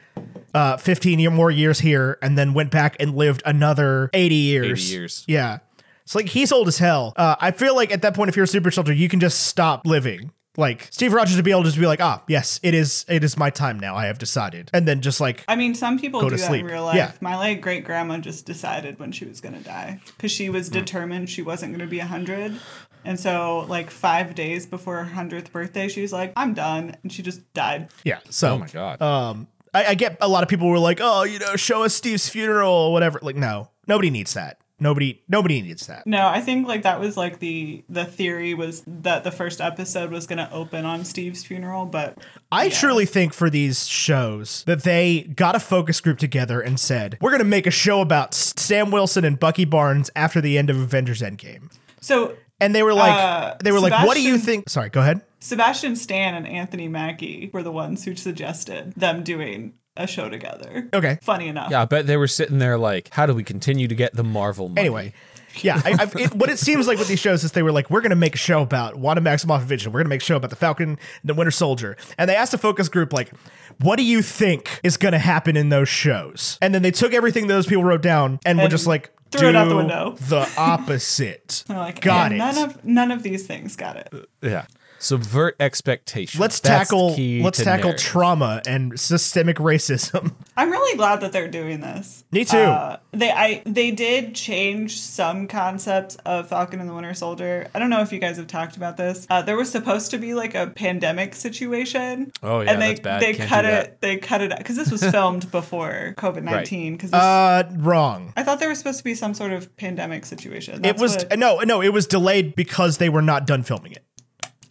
[0.54, 4.88] uh 15 year more years here, and then went back and lived another 80 years.
[4.90, 5.24] 80 years.
[5.26, 5.58] Yeah.
[6.04, 7.12] It's like he's old as hell.
[7.16, 9.46] Uh, I feel like at that point, if you're a super soldier, you can just
[9.46, 10.32] stop living.
[10.56, 13.22] Like Steve Rogers would be able to just be like, ah, yes, it is, it
[13.22, 13.94] is my time now.
[13.94, 16.48] I have decided, and then just like I mean, some people Go do to that
[16.48, 16.62] sleep.
[16.62, 16.96] in real life.
[16.96, 17.12] Yeah.
[17.20, 21.30] My like great grandma just decided when she was gonna die because she was determined
[21.30, 22.58] she wasn't gonna be a hundred,
[23.04, 27.12] and so like five days before her hundredth birthday, she was like, "I'm done," and
[27.12, 27.88] she just died.
[28.04, 28.18] yeah.
[28.30, 29.02] So oh my God.
[29.02, 31.94] um I, I get a lot of people were like oh you know show us
[31.94, 36.40] steve's funeral or whatever like no nobody needs that nobody nobody needs that No, I
[36.40, 40.48] think like that was like the the theory was that the first episode was gonna
[40.52, 42.16] open on Steve's funeral, but
[42.50, 47.18] i truly think for these shows that they got a focus group together and said
[47.20, 50.70] we're going to make a show about sam wilson and bucky barnes after the end
[50.70, 51.70] of avengers endgame
[52.00, 55.00] so and they were like Uh, they were like what do you think sorry go
[55.00, 60.28] ahead Sebastian Stan and Anthony Mackie were the ones who suggested them doing a show
[60.28, 60.88] together.
[60.94, 61.70] okay Funny enough.
[61.70, 64.22] yeah, I bet they were sitting there like, how do we continue to get the
[64.24, 64.80] Marvel money?
[64.80, 65.12] Anyway,
[65.60, 67.90] yeah, I, I, it, what it seems like with these shows is they were like,
[67.90, 69.90] we're going to make a show about Wanda Maximoff and Vision.
[69.92, 71.96] We're going to make a show about the Falcon and the Winter Soldier.
[72.16, 73.32] And they asked a focus group, like,
[73.80, 76.58] what do you think is going to happen in those shows?
[76.62, 79.56] And then they took everything those people wrote down and, were just like, threw it
[79.56, 81.64] out the "Do window." The opposite.
[81.68, 82.38] They're like, Got "Yeah, it.
[82.38, 84.12] None of none of these things got it.
[84.42, 84.66] Yeah.
[84.98, 86.40] Subvert expectations.
[86.40, 88.04] let's That's tackle key let's tackle narrative.
[88.04, 90.34] trauma and systemic racism.
[90.56, 92.24] I'm really glad that they're doing this.
[92.32, 92.56] Me too.
[92.58, 97.68] Uh, they I they did change some concepts of Falcon and the Winter Soldier.
[97.74, 99.26] I don't know if you guys have talked about this.
[99.30, 102.32] Uh, there was supposed to be like a pandemic situation.
[102.42, 103.22] Oh, yeah, and they that's bad.
[103.22, 103.70] they Can't cut do it.
[103.70, 104.00] that.
[104.00, 106.94] They cut it because this was filmed before COVID nineteen.
[106.96, 108.32] Because uh, wrong.
[108.36, 110.84] I thought there was supposed to be some sort of pandemic situation.
[110.84, 111.80] It was what- no, no.
[111.82, 114.04] It was delayed because they were not done filming it.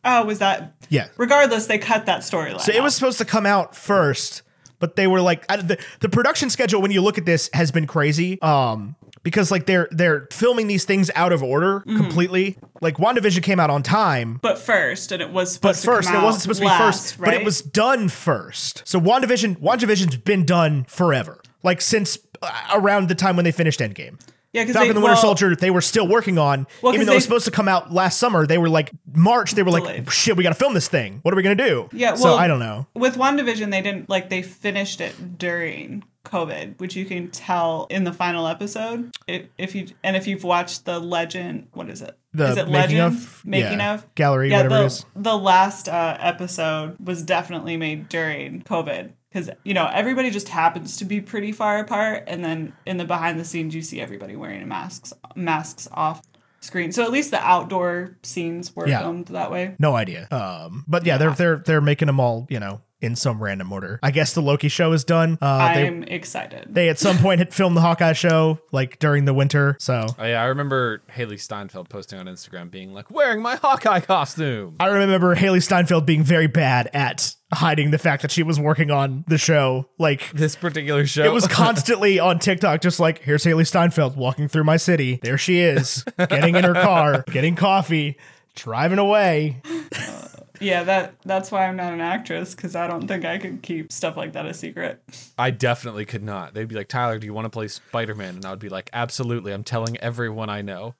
[0.08, 0.74] Oh, was that?
[0.89, 1.08] Yeah.
[1.18, 2.62] Regardless, they cut that storyline.
[2.62, 4.41] So it was supposed to come out first,
[4.80, 7.86] but they were like the the production schedule when you look at this has been
[7.88, 8.41] crazy.
[8.41, 11.97] Um because like they're they're filming these things out of order Mm-hmm.
[11.97, 12.58] completely.
[12.82, 16.26] Like WandaVision came out on time, but first, and it was but first it wasn't
[16.26, 18.84] out supposed to be last, first, but it was done first.
[18.88, 21.41] So WandaVision WandaVision's been done forever.
[21.64, 24.20] Like since uh, around the time when they finished Endgame.
[24.58, 27.05] Yeah because Falcon they, the Winter well, Soldier, they were still working on, Well, even
[27.05, 28.45] though it was supposed to come out last summer.
[28.45, 29.51] They were like March.
[29.51, 30.12] They were like, Delayed.
[30.12, 31.20] "Shit, we got to film this thing.
[31.22, 32.88] What are we gonna do?" Yeah, so I don't know.
[32.93, 38.03] With WandaVision, they didn't like they finished it during COVID, which you can tell in
[38.03, 39.12] the final episode.
[39.28, 42.18] If, if you and if you've watched the Legend, what is it?
[42.34, 43.01] The is it making Legend?
[43.16, 43.45] of?
[43.45, 43.93] Making Yeah.
[43.93, 45.05] of Gallery, Yeah, whatever the, it is.
[45.16, 50.97] the last uh, episode was definitely made during COVID because you know everybody just happens
[50.97, 54.35] to be pretty far apart, and then in the behind the scenes you see everybody
[54.35, 56.21] wearing masks masks off
[56.59, 56.91] screen.
[56.91, 58.99] So at least the outdoor scenes were Yeah.
[59.01, 59.75] filmed that way.
[59.79, 60.27] No idea.
[60.31, 63.99] Um, but yeah, they're they're they're making them all you know in some random order.
[64.01, 65.37] I guess the Loki show is done.
[65.41, 66.65] Uh, I'm excited.
[66.69, 69.75] they at some point had filmed the Hawkeye show like during the winter.
[69.79, 73.99] So Oh yeah, I remember Hailee Steinfeld posting on Instagram being like, "Wearing my Hawkeye
[73.99, 78.59] costume." I remember Hailee Steinfeld being very bad at hiding the fact that she was
[78.59, 79.87] working on the show.
[79.97, 81.23] Like This particular show.
[81.23, 85.19] it was constantly on TikTok, just like, here's Hailee Steinfeld walking through my city.
[85.21, 88.17] There she is, getting in her car, getting coffee,
[88.55, 89.61] driving away.
[90.60, 93.91] yeah, that that's why I'm not an actress because I don't think I could keep
[93.91, 95.01] stuff like that a secret.
[95.38, 96.53] I definitely could not.
[96.53, 98.89] They'd be like, "Tyler, do you want to play Spider-Man?" And I would be like,
[98.93, 99.53] "Absolutely.
[99.53, 100.95] I'm telling everyone I know."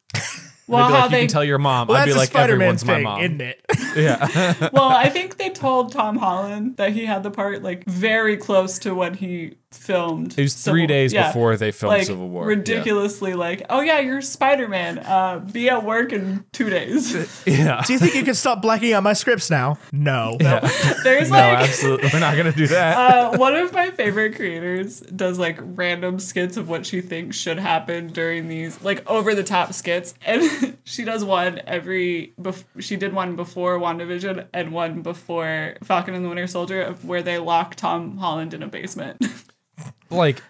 [0.70, 2.18] Well, They'd be how like, "You they can tell your mom." Well, I'd that's be
[2.20, 3.61] like, Spider-Man "Everyone's my mom." isn't it?
[3.95, 4.70] Yeah.
[4.74, 8.78] well, I think they told Tom Holland that he had the part like very close
[8.80, 10.38] to what he filmed.
[10.38, 12.43] It was three Civil- days yeah, before they filmed like, Civil War.
[12.43, 12.57] Yeah.
[12.57, 14.99] Ridiculously, like, oh yeah, you're Spider Man.
[14.99, 17.15] Uh, be at work in two days.
[17.47, 17.82] Yeah.
[17.88, 19.80] Do you think you can stop blacking out my scripts now?
[19.91, 20.38] No.
[21.03, 21.59] There's No, like.
[21.59, 22.09] absolutely.
[22.13, 22.97] We're not gonna do that.
[22.97, 27.57] Uh, one of my favorite creators does like random skits of what she thinks should
[27.57, 32.34] happen during these like over the top skits, and she does one every.
[32.39, 37.22] Bef- she did one before WandaVision and one before Falcon and the Winter Soldier, where
[37.22, 39.24] they lock Tom Holland in a basement,
[40.10, 40.41] like,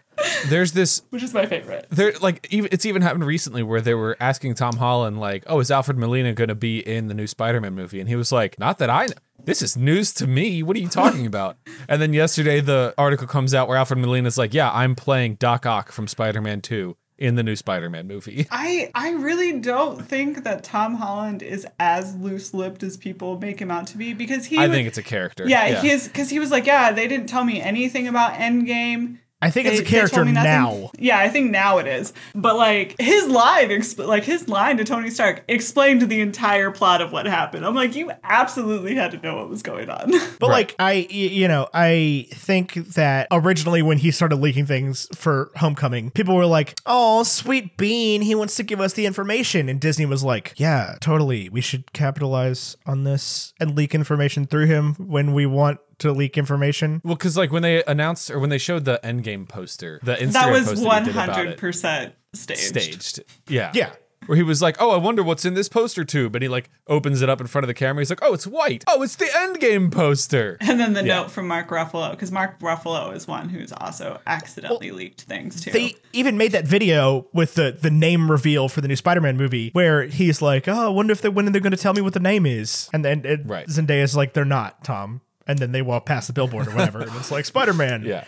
[0.50, 1.86] there's this which is my favorite.
[1.90, 5.60] there like even it's even happened recently where they were asking Tom Holland like, "Oh,
[5.60, 8.58] is Alfred Molina going to be in the new Spider-Man movie?" And he was like,
[8.60, 9.14] "Not that I know.
[9.44, 10.64] This is news to me.
[10.64, 14.38] What are you talking about?" and then yesterday the article come's out where Alfred Molina's
[14.38, 18.92] like, "Yeah, I'm playing Doc Ock from Spider-Man 2 in the new Spider-Man movie." I
[18.96, 23.72] I really don't think that Tom Holland is as loose lipped as people make him
[23.72, 24.58] out to be because he.
[24.58, 25.48] I would- think it's a character.
[25.48, 29.20] Yeah, his because he was like, yeah, they didn't tell me anything about Endgame.
[29.42, 30.52] I think it's They- a they told character me nothing.
[30.52, 30.90] now.
[30.98, 32.12] Yeah, I think now it is.
[32.34, 37.02] But like his line, expl- like his line to Tony Stark, explained the entire plot
[37.02, 37.64] of what happened.
[37.66, 40.12] I'm like, you absolutely had to know what was going on.
[40.40, 45.52] But like I, you know, I think that originally when he started leaking things for
[45.58, 49.80] Homecoming, people were like, "Oh, sweet bean, he wants to give us the information," and
[49.80, 51.50] Disney was like, "Yeah, totally.
[51.50, 56.38] We should capitalize on this and leak information through him when we want to leak
[56.38, 60.16] information." Well, because like when they announced or when they showed the Endgame poster, the
[60.16, 63.02] Instagram that was post one that he did about hundred it, percent staged.
[63.04, 63.24] staged.
[63.48, 63.72] Yeah.
[63.74, 63.92] Yeah.
[64.26, 66.70] Where he was like, "Oh, I wonder what's in this poster tube," and he like
[66.88, 68.02] opens it up in front of the camera.
[68.02, 68.84] He's like, "Oh, it's white.
[68.88, 71.18] Oh, it's the Endgame poster." And then the Yeah.
[71.22, 75.72] note from Mark Ruffalo, because Mark Ruffalo is one who's also accidentally leaked things too.
[75.72, 79.70] They even made that video with the the name reveal for the new Spider-Man movie,
[79.74, 82.14] where he's like, "Oh, I wonder if they when they're going to tell me what
[82.14, 83.68] the name is," and then it, Right.
[83.68, 87.16] Zendaya's like, "They're not, Tom." And then they walk past the billboard or whatever, and
[87.16, 88.26] it's like Spider-Man, Yeah.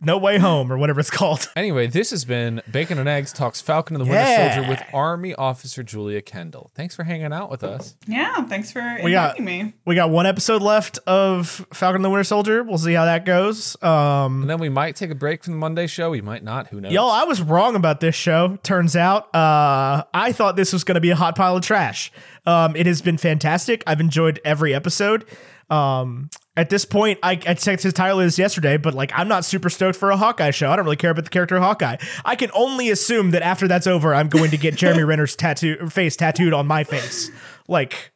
[0.00, 1.48] No Way Home or whatever it's called.
[1.56, 4.54] Anyway, this has been Bacon and Eggs talks Falcon and the Winter Yeah.
[4.54, 6.70] Soldier with Army Officer Julia Kendall.
[6.74, 7.94] Thanks for hanging out with us.
[8.08, 9.72] yeah, thanks for We got inviting me.
[9.84, 12.64] we got one episode left of Falcon and the Winter Soldier.
[12.64, 13.80] We'll see how that goes.
[13.82, 16.10] Um, And then we might take a break from the Monday show.
[16.10, 16.68] We might not.
[16.68, 16.92] Who knows?
[16.92, 18.58] Y'all, I was wrong about this show.
[18.64, 22.10] Turns out, uh, I thought this was going to be a hot pile of trash.
[22.46, 23.82] Um, it has been fantastic.
[23.86, 25.24] I've enjoyed every episode.
[25.70, 29.68] Um, at this point, I, I texted Tyler this yesterday, but like, I'm not super
[29.68, 30.70] stoked for a Hawkeye show.
[30.70, 31.96] I don't really care about the character of Hawkeye.
[32.24, 35.88] I can only assume that after that's over, I'm going to get Jeremy Renner's tattoo
[35.88, 37.30] face tattooed on my face.
[37.66, 38.12] Like,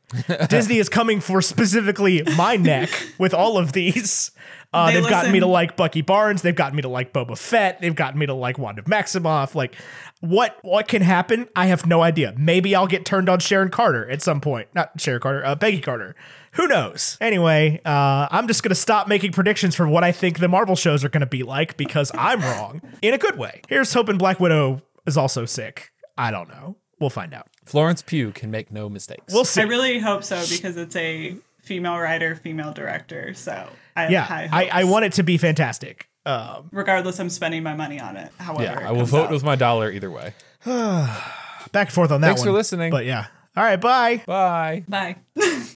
[0.49, 4.30] Disney is coming for specifically my neck with all of these.
[4.72, 6.43] Uh, They they've gotten me to like Bucky Barnes.
[6.43, 7.80] They've gotten me to like Boba Fett.
[7.80, 9.55] They've gotten me to like Wanda Maximoff.
[9.55, 9.74] Like,
[10.20, 11.49] what what can happen?
[11.57, 12.34] I have no idea.
[12.36, 14.68] Maybe I'll get turned on Sharon Carter at some point.
[14.74, 16.14] Not Sharon Carter, uh, Peggy Carter.
[16.53, 17.16] Who knows?
[17.20, 21.05] Anyway, uh, I'm just gonna stop making predictions for what I think the Marvel shows
[21.05, 23.62] are gonna be like because I'm wrong in a good way.
[23.68, 25.92] Here's hoping Black Widow is also sick.
[26.16, 26.76] I don't know.
[27.01, 27.49] We'll find out.
[27.64, 29.32] Florence Pugh can make no mistakes.
[29.32, 29.61] We'll see.
[29.61, 33.34] I really hope so because it's a female writer, female director.
[33.34, 34.74] So I have yeah, high I, hopes.
[34.74, 36.09] I want it to be fantastic.
[36.26, 38.32] Um, Regardless, I'm spending my money on it.
[38.38, 39.30] However, yeah, I will vote out.
[39.30, 40.34] with my dollar either way.
[40.64, 42.49] back and forth on that Thanks one.
[42.49, 42.90] for listening.
[42.90, 43.26] But yeah.
[43.57, 43.80] All right.
[43.80, 44.22] Bye.
[44.26, 44.84] Bye.
[44.88, 45.16] Bye.